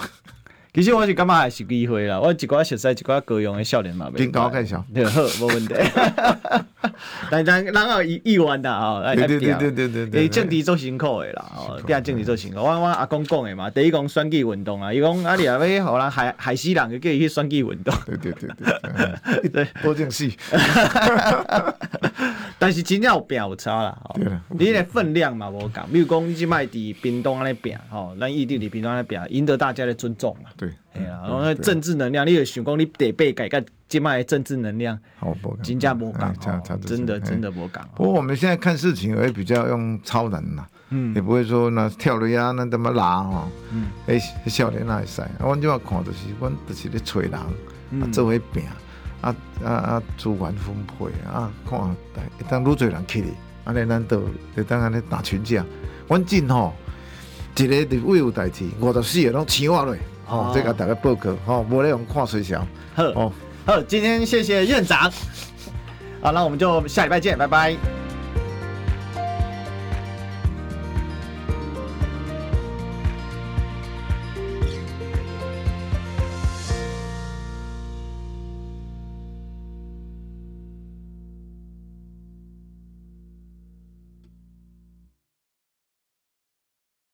[0.73, 5.73] 其实我是感觉还是机会啦，我一寡熟悉一寡高雄的少年嘛，边搞介绍，对，好，无问题。
[7.29, 12.59] 但但人有意意愿的啊，对对对对对对，政治做辛苦的啦，哦，变政治做辛苦。
[12.59, 17.93] 我我阿公讲的嘛，第一讲选举运动啊，伊讲啊，你啊要互人害害死人，就叫伊去选举运动。
[18.05, 18.49] 对对对
[19.41, 20.35] 对，对， 多正戏。
[22.57, 23.97] 但是真正有拼有差啦，
[24.49, 30.49] 你的分量嘛无共，比如讲你即摆伫屏东安尼拼，吼，咱异地伫屏东安尼拼，赢得大家的尊重嘛。
[30.57, 34.97] 对，哎呀，然后政治能量，你有想讲你得被改革，今麦政治能量，
[35.61, 36.33] 真正无讲，
[36.81, 37.87] 真的真的无讲。
[37.95, 44.17] 不过我们现在看事情也会比较用超人呐，嗯，也不会说那跳雷啊，那怎么拉哈，嗯，哎，
[44.47, 48.63] 少年那会使，我就要看就是，我就是咧找人，啊，做伙病，
[49.19, 51.95] 啊啊啊，资源分配啊，看，
[52.47, 53.33] 当愈济人去哩，
[53.65, 54.23] 安尼咱都
[54.55, 55.65] 就当安尼打群架，
[56.07, 56.73] 阮真吼，
[57.57, 59.99] 一个伫位有代志，五十四个拢请我来。
[60.27, 62.65] 哦，这个大家报告，哦，我来用看水箱。
[62.95, 63.31] 好，
[63.65, 65.11] 好，今天谢谢院长。
[66.21, 68.04] 好，那我们就下礼拜见，拜拜。